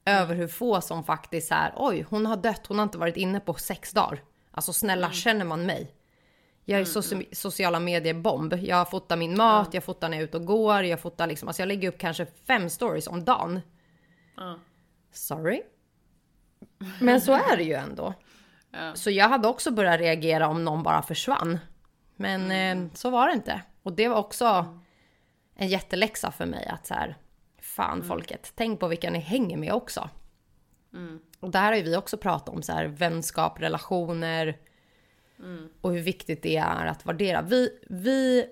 [0.05, 3.17] Över hur få som faktiskt så här, oj, hon har dött, hon har inte varit
[3.17, 4.23] inne på sex dagar.
[4.51, 5.95] Alltså snälla, känner man mig?
[6.65, 8.55] Jag är soci- sociala medier-bomb.
[8.55, 11.49] Jag fotar min mat, jag fotar när jag är ute och går, jag fotar liksom,
[11.49, 13.61] alltså jag lägger upp kanske fem stories om dagen.
[15.13, 15.63] Sorry.
[17.01, 18.15] Men så är det ju ändå.
[18.71, 18.95] Ja.
[18.95, 21.59] Så jag hade också börjat reagera om någon bara försvann.
[22.17, 23.63] Men eh, så var det inte.
[23.83, 24.79] Och det var också
[25.55, 27.17] en jätteläxa för mig att så här,
[27.59, 30.11] fan folket, tänk på vilka ni hänger med också.
[31.41, 34.59] Och där har ju vi också pratat om så här, vänskap, relationer
[35.81, 37.43] och hur viktigt det är att värdera.
[37.43, 38.47] Vi, vi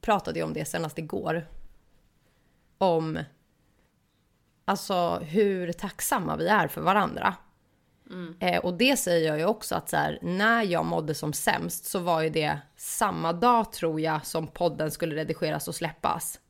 [0.00, 1.48] pratade ju om det senast igår.
[2.78, 3.18] Om
[4.64, 7.34] alltså hur tacksamma vi är för varandra.
[8.40, 11.84] Eh, och det säger jag ju också att så här, när jag mådde som sämst
[11.86, 16.40] så var ju det samma dag tror jag som podden skulle redigeras och släppas.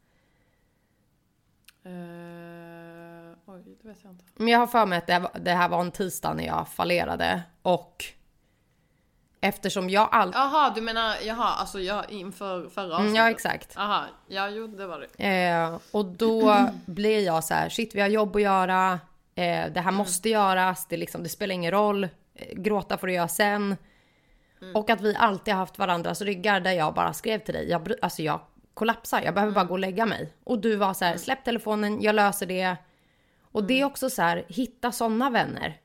[1.85, 1.93] Eh,
[3.47, 4.25] oj, det vet jag inte.
[4.35, 6.47] Men jag har för mig att det här, var- det här var en tisdag när
[6.47, 8.05] jag fallerade och
[9.41, 10.41] eftersom jag alltid...
[10.41, 13.01] Jaha, du menar, jaha, alltså jag inför förra avsnittet?
[13.11, 13.73] Mm, ja, exakt.
[13.77, 15.25] Jaha, ja jo det var det.
[15.49, 19.01] Eh, och då blir jag så här, shit vi har jobb att göra,
[19.35, 23.13] eh, det här måste göras, det, liksom, det spelar ingen roll, eh, gråta får du
[23.13, 23.77] göra sen.
[24.75, 27.93] Och att vi alltid har haft varandras ryggar där jag bara skrev till dig, jag,
[28.03, 28.41] alltså jag
[28.75, 30.33] kollapsar, jag behöver bara gå och lägga mig.
[30.45, 32.77] Och du var så här, släpp telefonen, jag löser det.
[33.53, 35.81] Och det är också så här, hitta sådana vänner.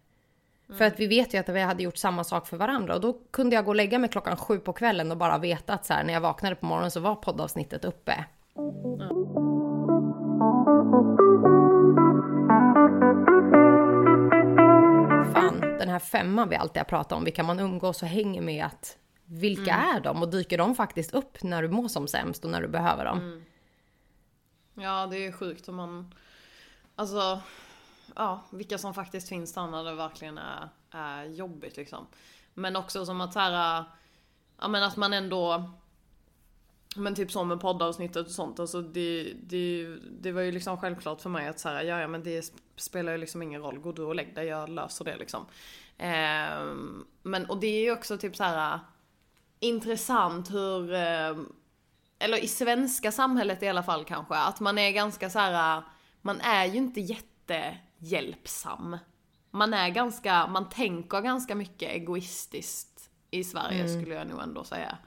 [0.77, 3.13] För att vi vet ju att vi hade gjort samma sak för varandra och då
[3.31, 5.93] kunde jag gå och lägga mig klockan sju på kvällen och bara veta att så
[5.93, 8.25] här, när jag vaknade på morgonen så var poddavsnittet uppe.
[10.65, 11.68] Fan,
[15.79, 18.97] den här femman vi alltid har pratat om, vilka man umgås och hänger med, att
[19.25, 20.21] vilka är de?
[20.21, 23.45] Och dyker de faktiskt upp när du mår som sämst och när du behöver dem?
[24.73, 26.13] Ja, det är sjukt om man...
[26.95, 27.41] Alltså,
[28.15, 32.07] ja, vilka som faktiskt finns där när det verkligen är, är jobbigt liksom.
[32.53, 33.83] Men också som att så här,
[34.59, 35.71] ja men att man ändå...
[36.95, 39.87] Men typ som med poddavsnittet och sånt, alltså det, det,
[40.21, 42.59] det var ju liksom självklart för mig att så här, ja, ja men det sp-
[42.75, 45.45] spelar ju liksom ingen roll, gå du och lägg dig, jag löser det liksom.
[45.97, 48.79] Ehm, men och det är ju också typ så här
[49.59, 51.53] intressant hur ehm,
[52.19, 55.83] eller i svenska samhället i alla fall kanske, att man är ganska så här.
[56.21, 58.97] man är ju inte jättehjälpsam.
[59.51, 64.97] Man är ganska, man tänker ganska mycket egoistiskt i Sverige skulle jag nog ändå säga.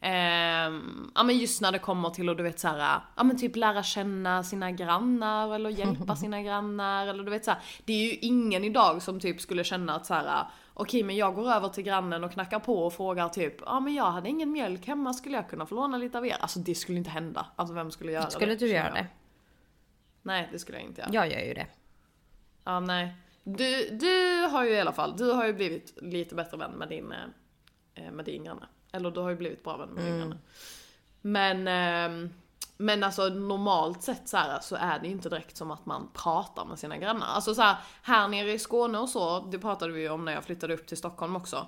[0.00, 3.56] Ehm, ja men just när det kommer till att du vet såhär, ja men typ
[3.56, 7.60] lära känna sina grannar eller hjälpa sina grannar eller du vet såhär.
[7.84, 11.50] Det är ju ingen idag som typ skulle känna att såhär, okej men jag går
[11.52, 14.86] över till grannen och knackar på och frågar typ, ja men jag hade ingen mjölk
[14.86, 16.36] hemma, skulle jag kunna få låna lite av er?
[16.40, 17.46] Alltså det skulle inte hända.
[17.56, 18.56] Alltså vem skulle göra Skulle det?
[18.56, 19.06] du göra det?
[20.22, 21.10] Nej det skulle jag inte göra.
[21.12, 21.66] Jag gör ju det.
[22.64, 23.14] Ja, nej.
[23.44, 26.88] Du, du har ju i alla fall, du har ju blivit lite bättre vän med
[26.88, 27.12] din,
[27.94, 28.66] eh, med din granne.
[28.96, 30.38] Eller du har ju blivit bra vän med din granne.
[31.20, 32.30] Men, ehm,
[32.76, 36.64] men alltså normalt sett så, här, så är det inte direkt som att man pratar
[36.64, 37.26] med sina grannar.
[37.26, 40.32] Alltså så här, här nere i Skåne och så, det pratade vi ju om när
[40.32, 41.66] jag flyttade upp till Stockholm också.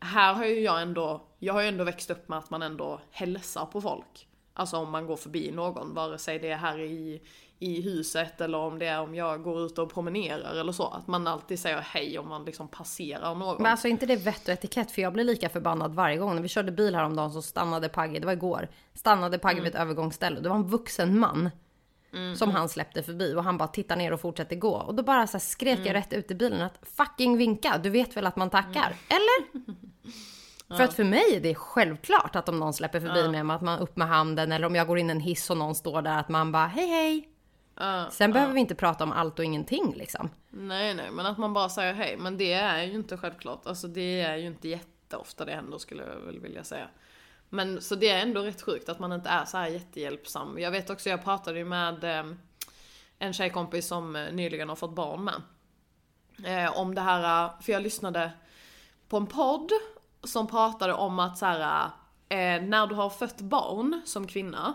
[0.00, 3.00] Här har ju jag ändå, jag har ju ändå växt upp med att man ändå
[3.10, 4.28] hälsar på folk.
[4.54, 7.22] Alltså om man går förbi någon, vare sig det är här i,
[7.58, 10.86] i huset eller om det är om jag går ut och promenerar eller så.
[10.86, 13.62] Att man alltid säger hej om man liksom passerar någon.
[13.62, 16.34] Men alltså inte det vett och etikett för jag blir lika förbannad varje gång.
[16.34, 19.80] När vi körde bil häromdagen så stannade Pagge, det var igår, stannade Pagge vid ett
[19.80, 20.40] övergångsställe.
[20.40, 21.50] Det var en vuxen man.
[22.36, 24.74] Som han släppte förbi och han bara tittar ner och fortsätter gå.
[24.74, 28.16] Och då bara så skrek jag rätt ut i bilen att fucking vinka, du vet
[28.16, 28.96] väl att man tackar?
[29.08, 29.64] Eller?
[30.76, 33.78] För att för mig är det självklart att om någon släpper förbi mig, att man
[33.78, 36.18] upp med handen eller om jag går in i en hiss och någon står där
[36.18, 37.28] att man bara hej hej.
[37.80, 40.30] Ja, Sen behöver vi inte prata om allt och ingenting liksom.
[40.50, 42.16] Nej nej, men att man bara säger hej.
[42.16, 43.66] Men det är ju inte självklart.
[43.66, 46.88] Alltså det är ju inte jätteofta det händer skulle jag väl vilja säga.
[47.48, 50.58] Men så det är ändå rätt sjukt att man inte är så här jättehjälpsam.
[50.58, 52.26] Jag vet också, jag pratade ju med eh,
[53.18, 55.42] en tjejkompis som eh, nyligen har fått barn med.
[56.44, 58.32] Eh, om det här, eh, för jag lyssnade
[59.08, 59.72] på en podd
[60.24, 61.90] som pratade om att så här,
[62.28, 64.74] eh, när du har fött barn som kvinna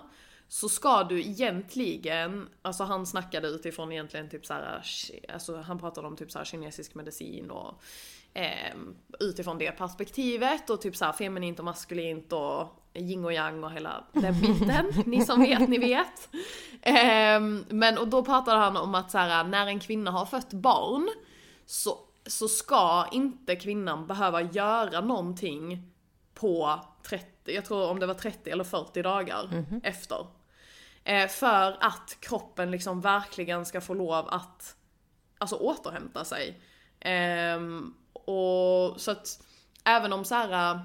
[0.53, 5.79] så ska du egentligen, alltså han snackade utifrån egentligen typ så här, ki- alltså han
[5.79, 7.81] pratade om typ så här kinesisk medicin och
[8.33, 8.75] eh,
[9.19, 13.71] utifrån det perspektivet och typ så här feminint och maskulint och yin och yang och
[13.71, 14.85] hela den biten.
[15.05, 16.29] ni som vet, ni vet.
[16.81, 17.39] Eh,
[17.69, 21.09] men och då pratade han om att så här, när en kvinna har fött barn
[21.65, 25.91] så, så ska inte kvinnan behöva göra någonting
[26.33, 29.49] på 30, jag tror om det var 30 eller 40 dagar
[29.83, 30.17] efter.
[31.03, 34.75] Eh, för att kroppen liksom verkligen ska få lov att
[35.37, 36.61] alltså återhämta sig.
[36.99, 39.43] Ehm, och så att
[39.83, 40.81] även om så här, eh,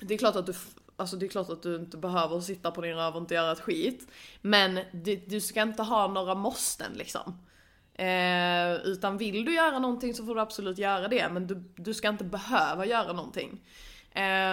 [0.00, 0.54] det är klart att du
[0.96, 3.52] Alltså det är klart att du inte behöver sitta på din röv och inte göra
[3.52, 4.08] ett skit.
[4.40, 7.38] Men du, du ska inte ha några måsten liksom.
[7.94, 11.94] Eh, utan vill du göra någonting så får du absolut göra det, men du, du
[11.94, 13.60] ska inte behöva göra någonting.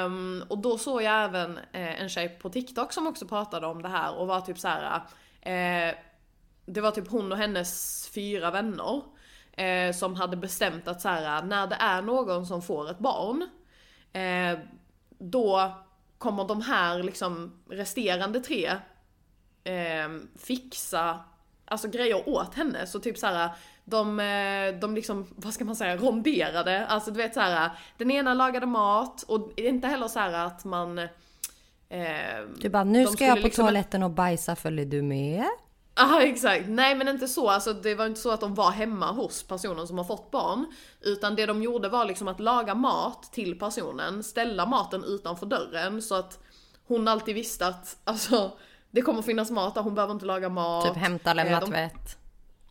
[0.05, 3.81] Um, och då såg jag även eh, en tjej på TikTok som också pratade om
[3.81, 5.01] det här och var typ så här.
[5.41, 5.95] Eh,
[6.65, 9.01] det var typ hon och hennes fyra vänner
[9.59, 13.41] uh, som hade bestämt att så här, när det är någon som får ett barn,
[14.15, 14.59] uh,
[15.17, 15.71] då
[16.17, 18.71] kommer de här liksom resterande tre
[20.35, 21.19] fixa
[21.65, 22.87] alltså grejer åt henne.
[22.87, 23.49] Så typ så här,
[23.91, 26.85] de, eh, de liksom, vad ska man säga, ronderade.
[26.87, 30.99] Alltså du vet så här, den ena lagade mat och inte heller så att man
[30.99, 31.07] eh,
[32.61, 35.45] Du bara, nu ska jag på liksom- toaletten och bajsa, följer du med?
[35.95, 39.11] Ja exakt, nej men inte så, alltså det var inte så att de var hemma
[39.11, 40.65] hos personen som har fått barn.
[41.01, 46.01] Utan det de gjorde var liksom att laga mat till personen, ställa maten utanför dörren
[46.01, 46.39] så att
[46.87, 48.51] hon alltid visste att alltså
[48.91, 50.85] det kommer finnas mat där, hon behöver inte laga mat.
[50.87, 52.17] Typ hämta, lämna Eh, de, tvätt.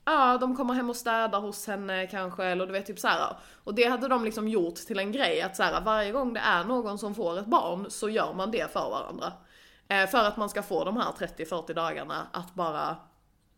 [0.04, 3.36] Ja, de kommer hem och städar hos henne kanske, eller du vet typ så här.
[3.64, 6.40] Och det hade de liksom gjort till en grej att så här, varje gång det
[6.40, 9.32] är någon som får ett barn så gör man det för varandra.
[9.88, 12.96] Eh, för att man ska få de här 30-40 dagarna att bara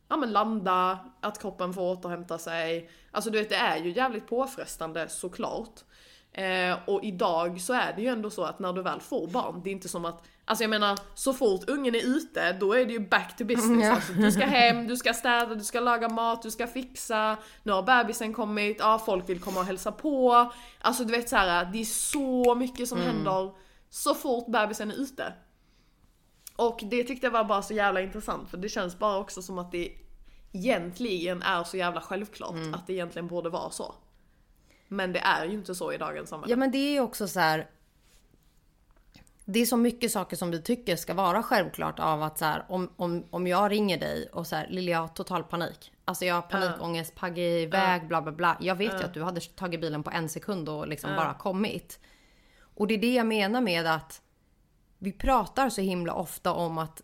[0.08, 2.90] ja men landa, att kroppen får återhämta sig.
[3.10, 5.80] Alltså du vet det är ju jävligt påfrestande såklart.
[6.32, 9.60] Eh, och idag så är det ju ändå så att när du väl får barn,
[9.64, 12.86] det är inte som att Alltså jag menar, så fort ungen är ute, då är
[12.86, 13.84] det ju back to business.
[13.84, 13.94] Ja.
[13.94, 17.36] Alltså, du ska hem, du ska städa, du ska laga mat, du ska fixa.
[17.62, 20.52] Nu har bebisen kommit, ja folk vill komma och hälsa på.
[20.80, 23.52] Alltså du vet så här, det är så mycket som händer
[23.90, 25.32] så fort bebisen är ute.
[26.56, 29.58] Och det tyckte jag var bara så jävla intressant för det känns bara också som
[29.58, 29.92] att det
[30.52, 33.94] egentligen är så jävla självklart att det egentligen borde vara så.
[34.88, 36.52] Men det är ju inte så i dagens samhälle.
[36.52, 37.70] Ja men det är ju också så här.
[39.44, 42.64] Det är så mycket saker som vi tycker ska vara självklart av att så här,
[42.68, 45.92] om, om, om jag ringer dig och så här, Lilja jag har total panik.
[46.04, 48.56] Alltså jag har panikångest, Pagge är iväg, bla bla bla.
[48.60, 52.00] Jag vet ju att du hade tagit bilen på en sekund och liksom bara kommit.
[52.74, 54.22] Och det är det jag menar med att
[54.98, 57.02] vi pratar så himla ofta om att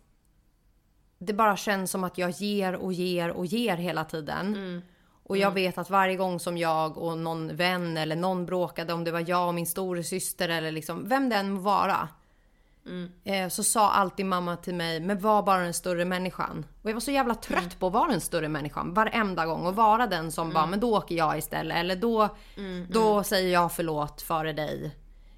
[1.17, 4.81] det bara känns som att jag ger och ger och ger hela tiden.
[5.23, 9.03] Och jag vet att varje gång som jag och någon vän eller någon bråkade, om
[9.03, 12.09] det var jag och min storasyster eller liksom vem det än må vara.
[13.23, 16.65] Eh, så sa alltid mamma till mig, men var bara den större människan.
[16.81, 19.75] Och jag var så jävla trött på att vara den större människan varenda gång och
[19.75, 21.77] vara den som bara, men då åker jag istället.
[21.77, 22.29] Eller då,
[22.89, 24.95] då säger jag förlåt före dig.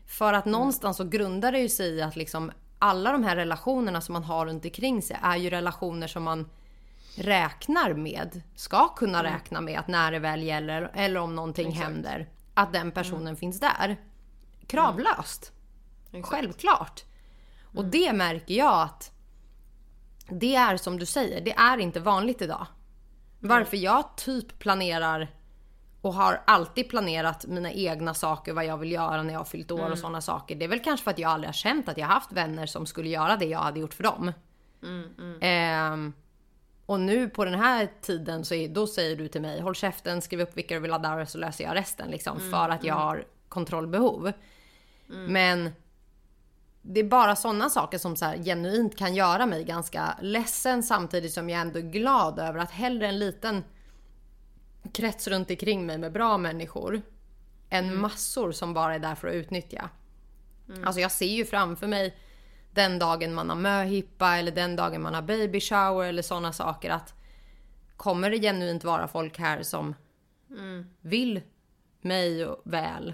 [0.08, 4.02] För att någonstans så grundar det ju sig i att liksom alla de här relationerna
[4.02, 6.50] som man har runt omkring sig är ju relationer som man
[7.16, 12.30] räknar med, ska kunna räkna med att när det väl gäller eller om någonting händer,
[12.54, 13.98] att den personen finns där.
[14.68, 15.52] Kravlöst.
[16.24, 17.04] Självklart.
[17.76, 19.12] Och det märker jag att
[20.30, 22.68] det är som du säger, det är inte vanligt idag.
[23.40, 25.28] Varför jag typ planerar
[26.02, 29.72] och har alltid planerat mina egna saker, vad jag vill göra när jag har fyllt
[29.72, 30.56] år och sådana saker.
[30.56, 32.66] Det är väl kanske för att jag aldrig har känt att jag har haft vänner
[32.66, 34.32] som skulle göra det jag hade gjort för dem.
[35.42, 36.14] Ehm,
[36.86, 40.22] och nu på den här tiden så är, då säger du till mig, håll käften,
[40.22, 42.40] skriv upp vilka du vill ha där så löser jag resten liksom.
[42.40, 44.32] för att jag har kontrollbehov.
[45.08, 45.70] Men
[46.82, 51.50] det är bara sådana saker som så genuint kan göra mig ganska ledsen samtidigt som
[51.50, 53.63] jag ändå är glad över att hellre en liten
[54.94, 57.02] krets runt omkring mig med bra människor
[57.70, 59.89] än massor som bara är där för att utnyttja.
[60.86, 62.17] Alltså jag ser ju framför mig
[62.74, 66.89] den dagen man har möhippa eller den dagen man har baby shower eller sådana saker
[66.89, 67.13] att
[67.98, 69.96] kommer det genuint vara folk här som
[71.02, 71.41] vill
[72.02, 73.13] mig väl?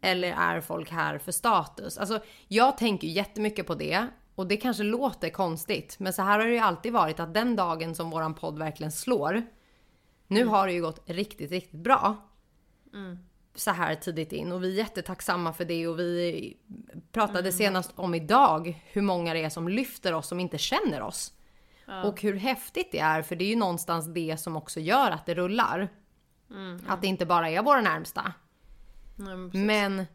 [0.00, 1.98] Eller är folk här för status?
[1.98, 6.46] Alltså jag tänker jättemycket på det och det kanske låter konstigt men så här har
[6.46, 9.42] det ju alltid varit att den dagen som våran podd verkligen slår
[10.26, 12.16] nu har det ju gått riktigt, riktigt bra.
[13.54, 16.56] Så här tidigt in och vi är jättetacksamma för det och vi
[17.12, 21.32] pratade senast om idag hur många det är som lyfter oss som inte känner oss.
[22.04, 25.26] Och hur häftigt det är för det är ju någonstans det som också gör att
[25.26, 25.88] det rullar.
[26.86, 28.32] Att det inte bara är våra närmsta.
[29.20, 30.06] Nej, men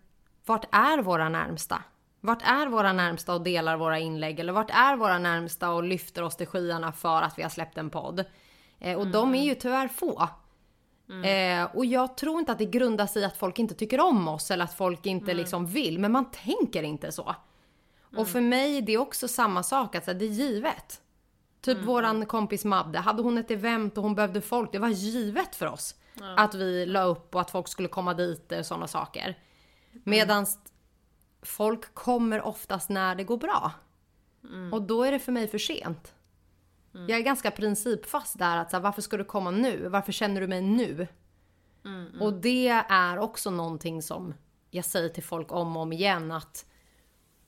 [0.46, 1.84] vart är våra närmsta?
[2.22, 4.40] Vart är våra närmsta och delar våra inlägg?
[4.40, 7.78] Eller vart är våra närmsta och lyfter oss till skyarna för att vi har släppt
[7.78, 8.26] en podd?
[8.80, 10.30] Eh, och de är ju tyvärr få.
[11.24, 14.28] Eh, och jag tror inte att det grundar sig i att folk inte tycker om
[14.28, 16.00] oss eller att folk inte liksom vill.
[16.00, 17.36] Men man tänker inte så.
[18.18, 21.02] Och för mig det är också samma sak, att här, det är givet.
[21.62, 25.56] Typ våran kompis Madde, hade hon ett event och hon behövde folk, det var givet
[25.56, 25.96] för oss.
[26.38, 29.38] Att vi la upp och att folk skulle komma dit och sådana saker.
[30.04, 30.60] Medans
[31.42, 33.72] folk kommer oftast när det går bra.
[34.72, 36.14] Och då är det för mig för sent.
[37.08, 39.88] Jag är ganska principfast där att så här, varför ska du komma nu?
[39.88, 41.08] Varför känner du mig nu?
[42.22, 44.34] Och det är också någonting som
[44.72, 46.66] jag säger till folk om och om igen att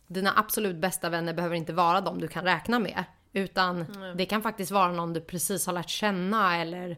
[0.07, 3.03] dina absolut bästa vänner behöver inte vara de du kan räkna med.
[3.33, 3.85] Utan
[4.17, 6.97] det kan faktiskt vara någon du precis har lärt känna eller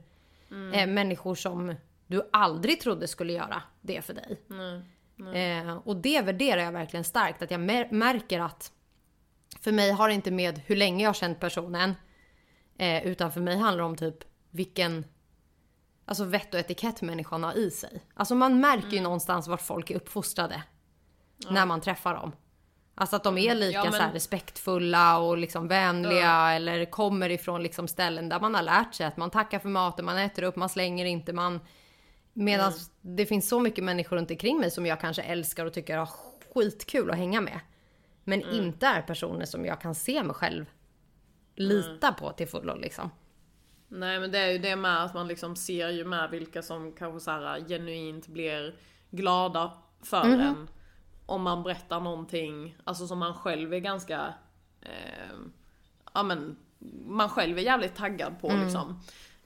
[0.73, 1.75] eh, människor som
[2.07, 4.41] du aldrig trodde skulle göra det för dig.
[5.35, 7.41] Eh, och det värderar jag verkligen starkt.
[7.41, 8.71] Att jag märker att
[9.61, 11.93] för mig har det inte med hur länge jag har känt personen.
[12.77, 14.17] Eh, utan för mig handlar det om typ
[14.49, 15.05] vilken
[16.05, 18.01] alltså vett och etikett människan har i sig.
[18.13, 20.63] Alltså man märker ju någonstans vart folk är uppfostrade.
[21.49, 22.31] När man träffar dem.
[22.99, 27.63] Alltså att de är lika Ja, men- så respektfulla och liksom vänliga eller kommer ifrån
[27.63, 30.55] liksom ställen där man har lärt sig att man tackar för maten, man äter upp,
[30.55, 31.59] man slänger inte, man...
[32.33, 35.97] Medan det finns så mycket människor runt omkring mig som jag kanske älskar och tycker
[35.97, 36.09] har
[36.53, 37.59] skitkul att hänga med.
[38.23, 40.65] Men inte är personer som jag kan se mig själv
[41.55, 43.11] lita på till fullo liksom.
[43.87, 46.91] Nej men det är ju det med att man liksom ser ju med vilka som
[46.91, 48.75] kanske så här genuint blir
[49.11, 49.71] glada
[50.03, 50.69] för en.
[51.29, 54.33] Om man berättar någonting, alltså som man själv är ganska,
[54.81, 55.37] eh,
[56.13, 56.57] ja men,
[57.05, 58.99] man själv är jävligt taggad på liksom.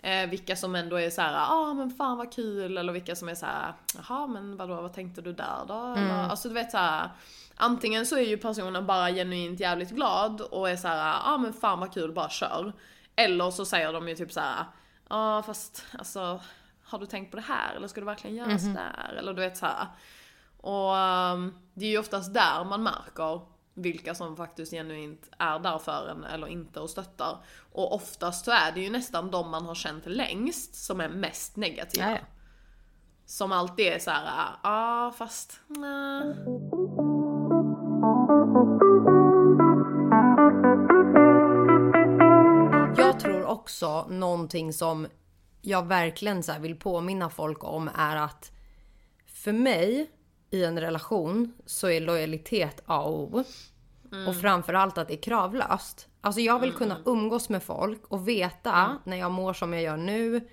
[0.03, 3.15] Eh, vilka som ändå är så här, ja ah, men fan vad kul, eller vilka
[3.15, 5.93] som är så här, jaha men vadå, vad tänkte du där då?
[5.97, 7.09] Eller, alltså du vet så här.
[7.55, 11.37] Antingen så är ju personen bara genuint jävligt glad och är så här, ja ah,
[11.37, 12.73] men fan vad kul, bara kör.
[13.15, 14.65] Eller så säger de ju typ så här, ja
[15.07, 16.41] ah, fast alltså,
[16.83, 17.75] har du tänkt på det här?
[17.75, 19.15] Eller ska du verkligen göra sådär?
[19.17, 19.87] Eller du vet så här.
[20.63, 23.41] Och ehm, det är ju oftast där man märker
[23.73, 27.37] vilka som faktiskt genuint är där för en eller inte och stöttar.
[27.71, 31.55] Och oftast så är det ju nästan de man har känt längst som är mest
[31.55, 32.09] negativa.
[32.09, 32.25] Ja, ja.
[33.25, 36.35] Som alltid är så här, ja ah, fast nej.
[42.97, 45.07] Jag tror också någonting som
[45.61, 48.51] jag verkligen så här vill påminna folk om är att
[49.25, 50.11] för mig
[50.53, 53.43] i en relation så är lojalitet A och O.
[54.27, 56.07] Och framförallt att det är kravlöst.
[56.21, 59.97] Alltså jag vill kunna umgås med folk och veta när jag mår som jag gör
[59.97, 60.47] nu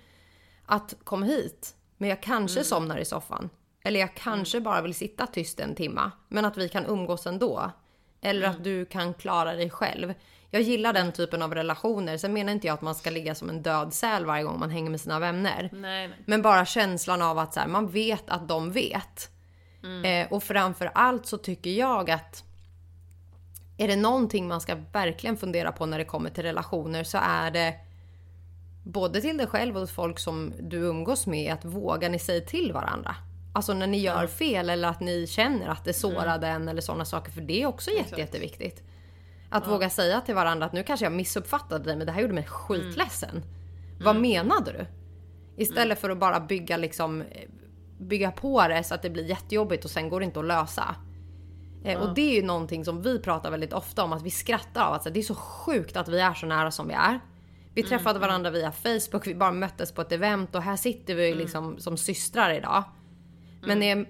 [0.65, 1.75] att kom hit.
[1.97, 3.49] Men jag kanske somnar i soffan.
[3.83, 6.11] Eller jag kanske bara vill sitta tyst en timma.
[6.27, 7.71] Men att vi kan umgås ändå.
[8.21, 10.13] Eller att du kan klara dig själv.
[10.49, 12.17] Jag gillar den typen av relationer.
[12.17, 14.69] Sen menar inte jag att man ska ligga som en död säl varje gång man
[14.69, 15.69] hänger med sina vänner.
[15.71, 16.17] Nej, nej.
[16.25, 19.29] Men bara känslan av att så här, man vet att de vet.
[20.05, 22.43] Eh, och framför allt så tycker jag att
[23.77, 27.51] är det någonting man ska verkligen fundera på när det kommer till relationer så är
[27.51, 27.75] det
[28.83, 32.71] både till dig själv och folk som du umgås med att våga ni säga till
[32.73, 33.15] varandra.
[33.53, 37.05] Alltså när ni gör fel eller att ni känner att det sårade en eller sådana
[37.05, 37.31] saker.
[37.31, 38.19] För det är också jätte, Exakt.
[38.19, 38.83] jätteviktigt.
[39.49, 42.33] Att våga säga till varandra att nu kanske jag missuppfattade dig men det här gjorde
[42.33, 42.53] mig Mm.
[42.53, 43.43] skitledsen.
[44.03, 44.85] Vad menade du?
[45.63, 45.97] Istället Mm.
[45.97, 47.27] för att bara bygga liksom eh,
[48.01, 50.95] bygga på det så att det blir jättejobbigt och sen går det inte att lösa.
[51.83, 54.85] Eh, Och det är ju någonting som vi pratar väldigt ofta om att vi skrattar
[54.85, 56.93] av att så här, det är så sjukt att vi är så nära som vi
[56.93, 57.19] är.
[57.73, 61.35] Vi träffade varandra via Facebook, vi bara möttes på ett event och här sitter vi
[61.35, 62.83] liksom som systrar idag.
[63.67, 64.07] Men eh,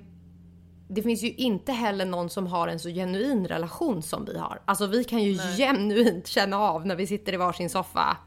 [0.90, 4.62] det finns ju inte heller någon som har en så genuin relation som vi har.
[4.66, 8.18] Alltså vi kan ju genuint känna av när vi sitter i varsin soffa.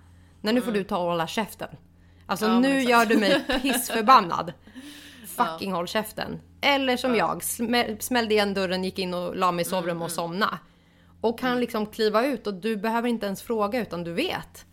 [0.41, 1.69] Nej nu får du ta och hålla käften.
[2.27, 4.53] Alltså Ja, nu gör du mig pissförbannad.
[5.37, 6.41] Fucking håll käften.
[6.61, 10.11] Eller som jag, smä- smällde igen dörren, gick in och la mig i sovrummet och
[10.11, 10.59] somna.
[11.21, 14.67] Och kan liksom kliva ut och du behöver inte ens fråga utan du vet.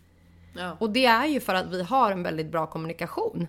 [0.56, 0.78] Ja.
[0.80, 3.48] Och det är ju för att vi har en väldigt bra kommunikation.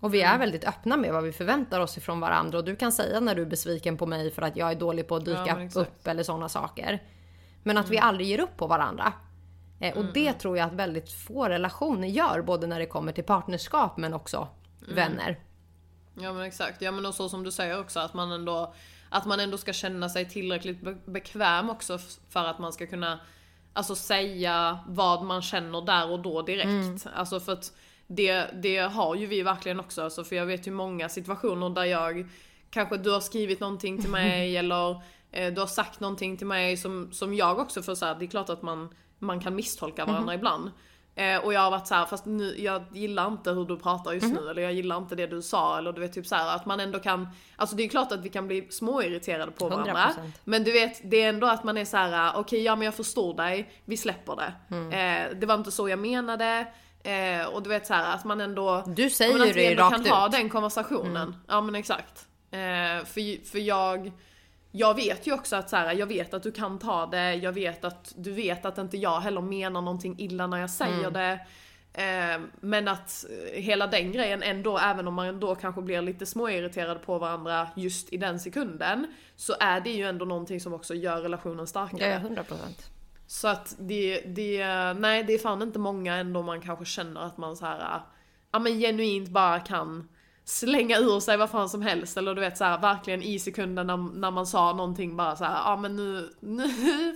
[0.00, 0.40] Och vi är Mm.
[0.40, 2.58] väldigt öppna med vad vi förväntar oss ifrån varandra.
[2.58, 5.08] Och du kan säga när du är besviken på mig för att jag är dålig
[5.08, 7.02] på att Ja, dyka upp eller sådana saker.
[7.62, 9.12] Men att vi aldrig ger upp på varandra.
[9.80, 12.42] Eh, Mm, och det tror jag att väldigt få relationer gör.
[12.42, 14.48] Både när det kommer till partnerskap men också
[14.82, 14.94] Mm.
[14.94, 15.38] vänner.
[16.22, 18.74] Ja men exakt, ja men och så som du säger också att man ändå
[19.08, 21.98] Att man ändå ska känna sig tillräckligt be- bekväm också
[22.30, 23.20] för att man ska kunna
[23.72, 27.06] Alltså säga vad man känner där och då direkt.
[27.14, 27.72] Alltså för att
[28.06, 31.84] det, det har ju vi verkligen också, alltså för jag vet ju många situationer där
[31.84, 32.28] jag
[32.70, 36.76] Kanske du har skrivit någonting till mig eller eh, du har sagt någonting till mig
[36.76, 40.34] som, som jag också får säga, det är klart att man, man kan misstolka varandra
[40.34, 40.70] ibland.
[41.20, 44.12] Eh, och jag har varit så här, fast nu, jag gillar inte hur du pratar
[44.12, 46.56] just nu, eller jag gillar inte det du sa, eller du vet typ så här
[46.56, 50.12] att man ändå kan, alltså det är klart att vi kan bli småirriterade på varandra.
[50.16, 50.30] 100%.
[50.44, 52.94] Men du vet, det är ändå att man är så här: okej ja men jag
[52.94, 54.76] förstår dig, vi släpper det.
[54.96, 56.66] Eh, det var inte så jag menade.
[57.02, 58.84] Eh, och du vet så här att man ändå...
[58.86, 60.32] Du säger men att vi det ändå rakt kan ha ut.
[60.32, 61.36] den konversationen.
[61.48, 62.26] Ja men exakt.
[62.50, 64.12] Eh, för, för jag...
[64.72, 67.52] Jag vet ju också att så här, jag vet att du kan ta det, jag
[67.52, 71.40] vet att du vet att inte jag heller menar någonting illa när jag säger det.
[71.92, 76.26] Eh, men att eh, hela den grejen ändå, även om man ändå kanske blir lite
[76.26, 79.06] småirriterad på varandra just i den sekunden,
[79.36, 82.10] så är det ju ändå någonting som också gör relationen starkare.
[82.10, 82.90] Ja, 100 procent.
[83.26, 84.64] Så att det, det,
[84.98, 88.00] nej det är fan inte många ändå man kanske känner att man så här,
[88.52, 90.08] ja men genuint bara kan
[90.50, 93.86] slänga ur sig vad fan som helst eller du vet så här, verkligen i sekunden
[93.86, 96.68] när, när man sa någonting bara så här, ja men nu, nu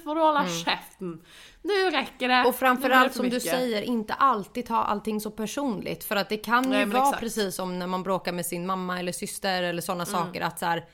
[0.05, 1.23] får du hålla käften.
[1.63, 2.35] Nu räcker det.
[2.35, 2.47] Mm.
[2.47, 6.05] Och framförallt som för du mycket." säger, inte alltid ta allting så personligt.
[6.05, 7.21] För att det kan ju Nej, vara exakt.
[7.21, 10.15] precis som när man bråkar med sin mamma eller syster eller sådana Mm.
[10.15, 10.41] saker.
[10.41, 10.85] Att så här,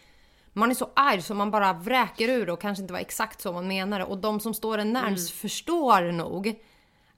[0.52, 3.52] man är så arg så man bara vräker ur och kanske inte var exakt så
[3.52, 4.04] man menade.
[4.04, 5.38] Och de som står en närmst Mm.
[5.40, 6.54] förstår nog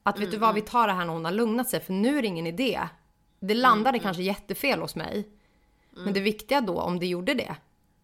[0.02, 2.18] att vet du vad, vi tar det här när hon har lugnat sig för nu
[2.18, 2.80] är det ingen idé.
[3.42, 5.28] Det landade Mm, kanske jättefel hos mig.
[5.90, 7.56] Men det viktiga då, om det gjorde det,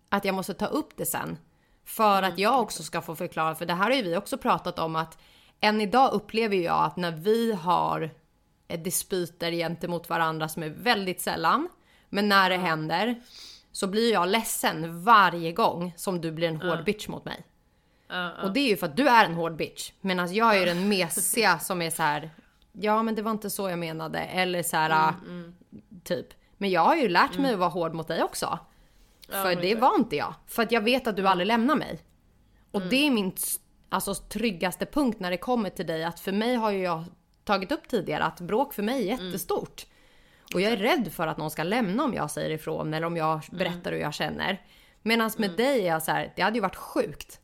[0.08, 1.38] att jag måste ta upp det sen.
[1.84, 4.38] För Mm, att jag också ska få förklara, för det här har ju vi också
[4.38, 5.18] pratat om att
[5.60, 8.10] än idag upplever jag att när vi har
[8.68, 11.68] eh, dispyter gentemot varandra som är väldigt sällan,
[12.08, 13.22] men när det händer
[13.72, 17.44] så blir jag ledsen varje gång som du blir en hård bitch mot mig.
[18.42, 19.92] Och det är ju för att du är en hård bitch.
[20.00, 22.30] Medan jag är den mesiga som är så här.
[22.80, 24.18] Ja men det var inte så jag menade.
[24.18, 25.08] Eller så här.
[25.08, 25.54] Mm,
[26.04, 26.26] Typ.
[26.56, 28.58] Men jag har ju lärt mig att vara hård mot dig också.
[29.28, 29.80] För men det exakt.
[29.80, 30.34] var inte jag.
[30.46, 32.00] För att jag vet att du aldrig lämnar mig.
[32.70, 33.32] Och det är min
[33.88, 36.04] alltså, tryggaste punkt när det kommer till dig.
[36.04, 37.04] Att för mig har ju jag
[37.44, 39.86] tagit upp tidigare att bråk för mig är jättestort.
[40.54, 43.16] Och jag är rädd för att någon ska lämna om jag säger ifrån eller om
[43.16, 44.62] jag berättar hur jag känner.
[45.02, 47.40] Medan med dig är jag så här, det hade ju varit sjukt.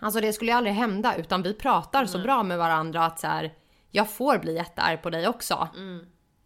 [0.00, 3.26] Alltså det skulle ju aldrig hända utan vi pratar så bra med varandra att så
[3.26, 3.52] här,
[3.90, 5.68] jag får bli jättearg på dig också.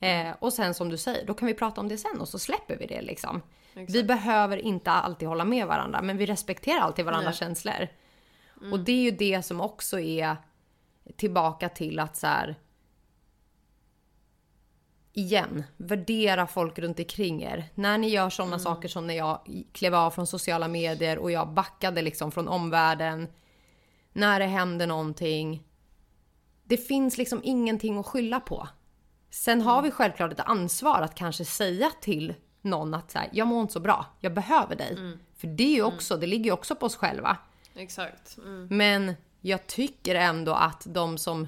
[0.00, 2.38] Eh, och sen som du säger, då kan vi prata om det sen och så
[2.38, 3.42] släpper vi det liksom.
[3.74, 7.88] Vi behöver inte alltid hålla med varandra men vi respekterar alltid varandras känslor.
[8.72, 10.36] Och det är ju det som också är
[11.16, 12.56] tillbaka till att så här.
[15.12, 17.64] Igen, värdera folk runt omkring er.
[17.74, 21.48] När ni gör sådana saker som när jag klev av från sociala medier och jag
[21.48, 23.28] backade liksom från omvärlden.
[24.12, 25.62] När det händer någonting.
[26.64, 28.68] Det finns liksom ingenting att skylla på.
[29.30, 33.46] Sen har vi självklart ett ansvar att kanske säga till någon att så här, jag
[33.46, 35.18] mår inte så bra, jag behöver dig.
[35.36, 37.36] För det är ju också, det ligger ju också på oss själva.
[37.74, 38.38] Exakt.
[38.38, 38.66] Mm.
[38.70, 41.46] Men jag tycker ändå att de som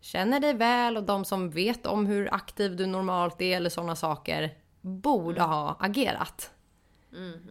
[0.00, 3.96] känner dig väl och de som vet om hur aktiv du normalt är eller sådana
[3.96, 6.50] saker borde ha agerat.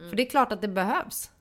[0.09, 1.31] För det är klart att det behövs.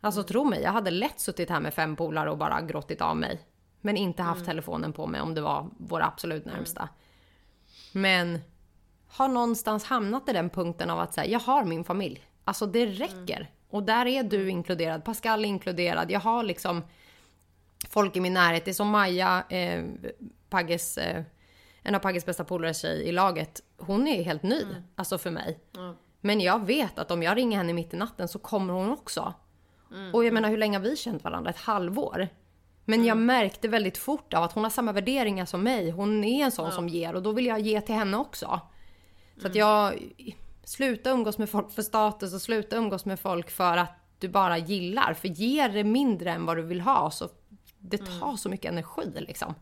[0.00, 3.16] Alltså tro mig, jag hade lätt suttit här med fem polare och bara grottit av
[3.16, 3.40] mig.
[3.84, 6.88] Men inte haft telefonen på mig om det var våra absolut närmsta.
[7.92, 8.40] Men
[9.08, 12.26] har någonstans hamnat i den punkten av att säga, jag har min familj.
[12.44, 13.50] Alltså det räcker.
[13.70, 16.10] Och där är du inkluderad, Pascal är inkluderad.
[16.10, 16.82] Jag har liksom
[17.88, 18.64] folk i min närhet.
[18.64, 19.84] Det är som Maja, eh,
[20.48, 21.22] Pagges, eh,
[21.82, 23.60] en av Pagges bästa polare tjej i laget.
[23.76, 24.62] Hon är helt ny,
[24.96, 25.60] alltså för mig.
[26.20, 29.34] Men jag vet att om jag ringer henne mitt i natten så kommer hon också.
[30.12, 31.50] Och jag menar hur länge har vi känt varandra?
[31.50, 32.28] Ett halvår.
[32.84, 35.90] Men jag märkte väldigt fort av att hon har samma värderingar som mig.
[35.90, 38.60] Hon är en sån som ger och då vill jag ge till henne också.
[39.40, 40.02] Så att jag...
[40.66, 44.58] Sluta umgås med folk för status och sluta umgås med folk för att du bara
[44.58, 45.14] gillar.
[45.14, 47.28] För ger det mindre än vad du vill ha så
[47.78, 49.54] det tar så mycket energi liksom.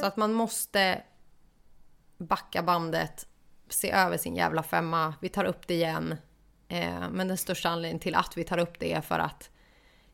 [0.00, 1.02] Så att man måste
[2.18, 3.26] backa bandet,
[3.72, 5.14] se över sin jävla femma.
[5.20, 6.16] Vi tar upp det igen.
[6.68, 9.50] Eh, men den största anledningen till att vi tar upp det är för att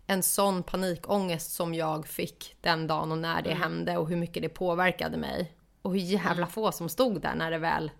[0.07, 4.42] en sån panikångest som jag fick den dagen och när det hände och hur mycket
[4.42, 5.52] det påverkade mig.
[5.82, 7.90] Och hur jävla få som stod där när det väl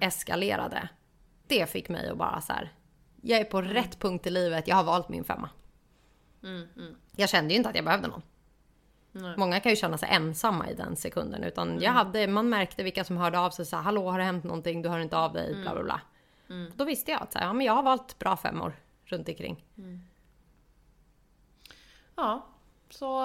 [0.00, 0.88] eskalerade.
[1.46, 2.72] Det fick mig att bara så här.
[3.22, 5.50] Jag är på rätt punkt i livet, jag har valt min femma.
[7.16, 8.22] Jag kände ju inte att jag behövde någon.
[9.16, 9.34] Nej.
[9.36, 11.44] Många kan ju känna sig ensamma i den sekunden.
[11.44, 14.24] Utan jag hade, man märkte vilka som hörde av sig så här, hallå har det
[14.24, 16.00] hänt någonting, du hör inte av dig, bla bla bla.
[16.76, 18.72] Då visste jag att så här, ja, men jag har valt bra femmor
[19.04, 19.64] runt omkring.
[22.16, 22.46] Ja,
[22.90, 23.18] så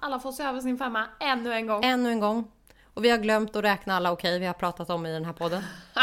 [0.00, 1.84] alla får se över sin femma ännu en gång.
[1.84, 2.50] Ännu en gång.
[2.94, 5.32] Och vi har glömt att räkna alla okej vi har pratat om i den här
[5.32, 5.62] podden.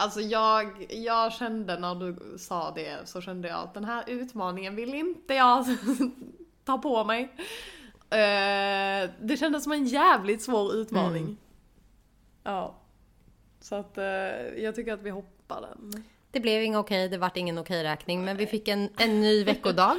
[0.00, 4.76] Alltså jag, jag kände när du sa det så kände jag att den här utmaningen
[4.76, 5.64] vill inte jag
[6.64, 7.34] ta på mig.
[8.10, 11.22] Eh, det kändes som en jävligt svår utmaning.
[11.24, 11.36] Mm.
[12.44, 12.74] Ja.
[13.60, 14.04] Så att eh,
[14.56, 16.04] jag tycker att vi hoppar den.
[16.30, 18.24] Det blev inga okej, det vart ingen okej-räkning.
[18.24, 19.96] Men vi fick en, en ny veckodag.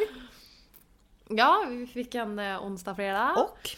[1.30, 3.34] Ja, vi fick en eh, onsdag, fredag.
[3.36, 3.70] Och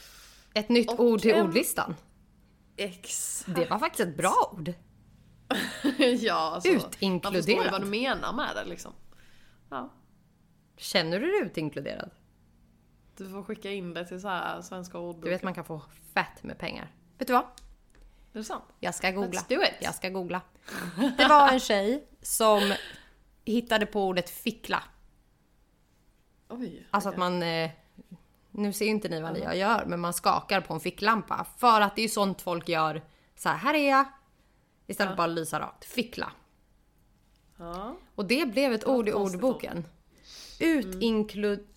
[0.54, 1.96] ett nytt Och ord till en- ordlistan.
[2.78, 3.56] Exakt.
[3.56, 4.74] Det var faktiskt ett bra ord.
[6.20, 7.72] ja, alltså, Man förstår ju Utinkluderad.
[7.72, 8.94] vad du menar med det liksom.
[9.70, 9.90] Ja.
[10.78, 12.10] Känner du dig utinkluderad?
[13.24, 15.22] Du får skicka in det till så här svenska ordboken.
[15.26, 15.82] Du vet man kan få
[16.14, 16.92] fett med pengar.
[17.18, 17.44] Vet du vad?
[17.44, 17.48] Är
[18.38, 18.64] det sant?
[18.80, 19.42] Jag ska googla.
[19.42, 19.74] Let's do it.
[19.82, 20.42] Jag ska googla.
[21.18, 22.74] Det var en tjej som
[23.46, 24.84] hittade på ordet fickla.
[26.50, 26.88] Oj.
[26.92, 27.44] Alltså att man...
[27.44, 27.72] Eh,
[28.52, 31.46] nu ser ju inte ni vad jag gör, men man skakar på en ficklampa.
[31.58, 33.02] För att det är ju sånt folk gör.
[33.36, 34.06] Så här, här är jag.
[34.88, 35.86] Istället för bara att lysa rakt.
[35.86, 36.32] Fickla.
[37.58, 37.96] Ja.
[38.16, 39.86] Och det blev ett var ord i ordboken.
[40.60, 41.68] Utinklu-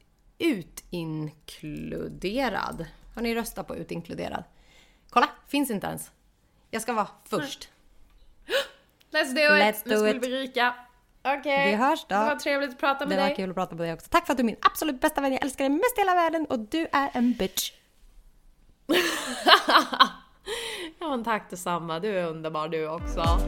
[0.45, 2.87] Utinkluderad.
[3.15, 4.45] Har ni röstat på utinkluderad?
[5.11, 6.11] Kolla, finns inte ens.
[6.71, 7.69] Jag ska vara först.
[9.13, 9.49] Let's do it!
[9.63, 10.15] Let's nu do ska it.
[10.17, 10.75] vi bli rika.
[11.25, 11.71] Okej.
[11.71, 12.15] Vi hörs då.
[12.15, 13.37] Det var trevligt att prata med Det var dig.
[13.37, 14.07] kul att prata med dig också.
[14.11, 15.33] Tack för att du är min absolut bästa vän.
[15.33, 17.73] Jag älskar dig mest i hela världen och du är en bitch.
[20.99, 22.01] Ja men tack detsamma.
[22.01, 23.39] Du är underbar du också.